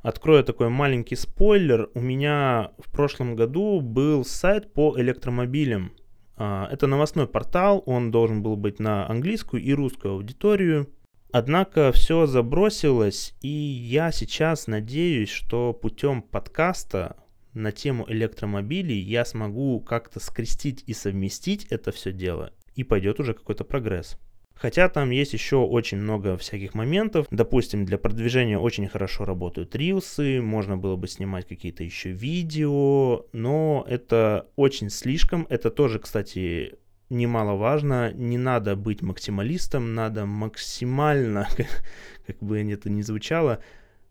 Открою 0.01 0.45
такой 0.45 0.69
маленький 0.69 1.17
спойлер. 1.17 1.89
У 1.95 2.03
меня 2.03 2.73
в 2.77 2.93
прошлом 2.93 3.35
году 3.35 3.81
был 3.81 4.27
сайт 4.27 4.75
по 4.75 4.95
электромобилям. 5.01 5.93
А, 6.37 6.69
это 6.71 6.87
новостной 6.87 7.27
портал, 7.27 7.83
он 7.87 8.11
должен 8.11 8.43
был 8.43 8.59
быть 8.59 8.79
на 8.79 9.09
английскую 9.09 9.63
и 9.63 9.73
русскую 9.73 10.13
аудиторию. 10.13 10.91
Однако 11.37 11.91
все 11.91 12.27
забросилось, 12.27 13.35
и 13.43 13.49
я 13.49 14.13
сейчас 14.13 14.69
надеюсь, 14.69 15.31
что 15.31 15.73
путем 15.73 16.23
подкаста 16.23 17.17
на 17.55 17.73
тему 17.73 18.05
электромобилей 18.07 19.01
я 19.01 19.25
смогу 19.25 19.81
как-то 19.81 20.21
скрестить 20.21 20.85
и 20.87 20.95
совместить 20.95 21.67
это 21.71 21.91
все 21.91 22.13
дело, 22.13 22.53
и 22.77 22.85
пойдет 22.85 23.19
уже 23.19 23.35
какой-то 23.35 23.65
прогресс. 23.65 24.17
Хотя 24.55 24.89
там 24.89 25.11
есть 25.11 25.33
еще 25.33 25.57
очень 25.57 25.99
много 25.99 26.37
всяких 26.37 26.75
моментов. 26.75 27.27
Допустим, 27.33 27.85
для 27.85 27.99
продвижения 27.99 28.57
очень 28.57 28.87
хорошо 28.87 29.25
работают 29.25 29.75
рилсы, 29.75 30.41
можно 30.41 30.77
было 30.77 30.95
бы 30.95 31.09
снимать 31.09 31.49
какие-то 31.49 31.83
еще 31.83 32.13
видео, 32.13 33.27
но 33.33 33.85
это 33.89 34.47
очень 34.55 34.89
слишком. 34.89 35.49
Это 35.51 35.71
тоже, 35.71 35.99
кстати, 35.99 36.77
немаловажно. 37.15 38.13
Не 38.13 38.37
надо 38.37 38.77
быть 38.77 39.01
максималистом, 39.01 39.95
надо 39.95 40.27
максимально, 40.27 41.49
как 42.27 42.39
бы 42.41 42.61
это 42.61 42.91
ни 42.91 43.01
звучало, 43.01 43.63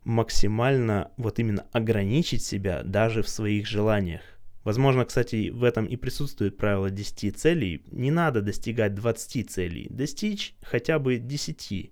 максимально 0.03 1.11
вот 1.17 1.39
именно 1.39 1.67
ограничить 1.71 2.43
себя 2.43 2.81
даже 2.83 3.21
в 3.21 3.29
своих 3.29 3.67
желаниях. 3.67 4.21
Возможно, 4.63 5.03
кстати, 5.03 5.49
в 5.49 5.63
этом 5.63 5.85
и 5.85 5.97
присутствует 5.97 6.55
правило 6.55 6.89
10 6.89 7.37
целей. 7.37 7.83
Не 7.91 8.11
надо 8.11 8.41
достигать 8.41 8.95
20 8.95 9.49
целей, 9.51 9.87
достичь 9.89 10.55
хотя 10.61 10.99
бы 10.99 11.17
10. 11.17 11.91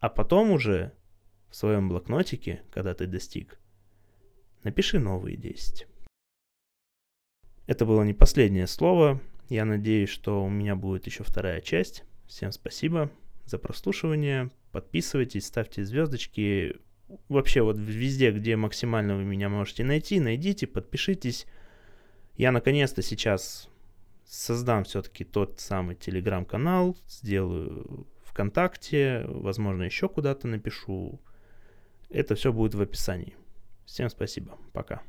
А 0.00 0.08
потом 0.08 0.50
уже 0.52 0.92
в 1.50 1.56
своем 1.56 1.88
блокнотике, 1.88 2.62
когда 2.70 2.94
ты 2.94 3.06
достиг, 3.06 3.58
напиши 4.64 4.98
новые 4.98 5.36
10. 5.36 5.86
Это 7.66 7.84
было 7.84 8.02
не 8.02 8.14
последнее 8.14 8.66
слово. 8.66 9.20
Я 9.48 9.64
надеюсь, 9.64 10.10
что 10.10 10.44
у 10.44 10.50
меня 10.50 10.76
будет 10.76 11.06
еще 11.06 11.24
вторая 11.24 11.60
часть. 11.60 12.04
Всем 12.26 12.52
спасибо 12.52 13.10
за 13.46 13.58
прослушивание. 13.58 14.50
Подписывайтесь, 14.72 15.46
ставьте 15.46 15.84
звездочки. 15.84 16.76
Вообще 17.28 17.62
вот 17.62 17.78
везде, 17.78 18.30
где 18.30 18.56
максимально 18.56 19.16
вы 19.16 19.24
меня 19.24 19.48
можете 19.48 19.84
найти, 19.84 20.20
найдите, 20.20 20.66
подпишитесь. 20.66 21.46
Я 22.36 22.52
наконец-то 22.52 23.00
сейчас 23.00 23.70
создам 24.26 24.84
все-таки 24.84 25.24
тот 25.24 25.58
самый 25.58 25.96
телеграм-канал, 25.96 26.96
сделаю 27.08 28.06
ВКонтакте, 28.24 29.24
возможно, 29.26 29.84
еще 29.84 30.08
куда-то 30.08 30.46
напишу. 30.46 31.20
Это 32.10 32.34
все 32.34 32.52
будет 32.52 32.74
в 32.74 32.80
описании. 32.82 33.34
Всем 33.86 34.10
спасибо. 34.10 34.58
Пока. 34.74 35.02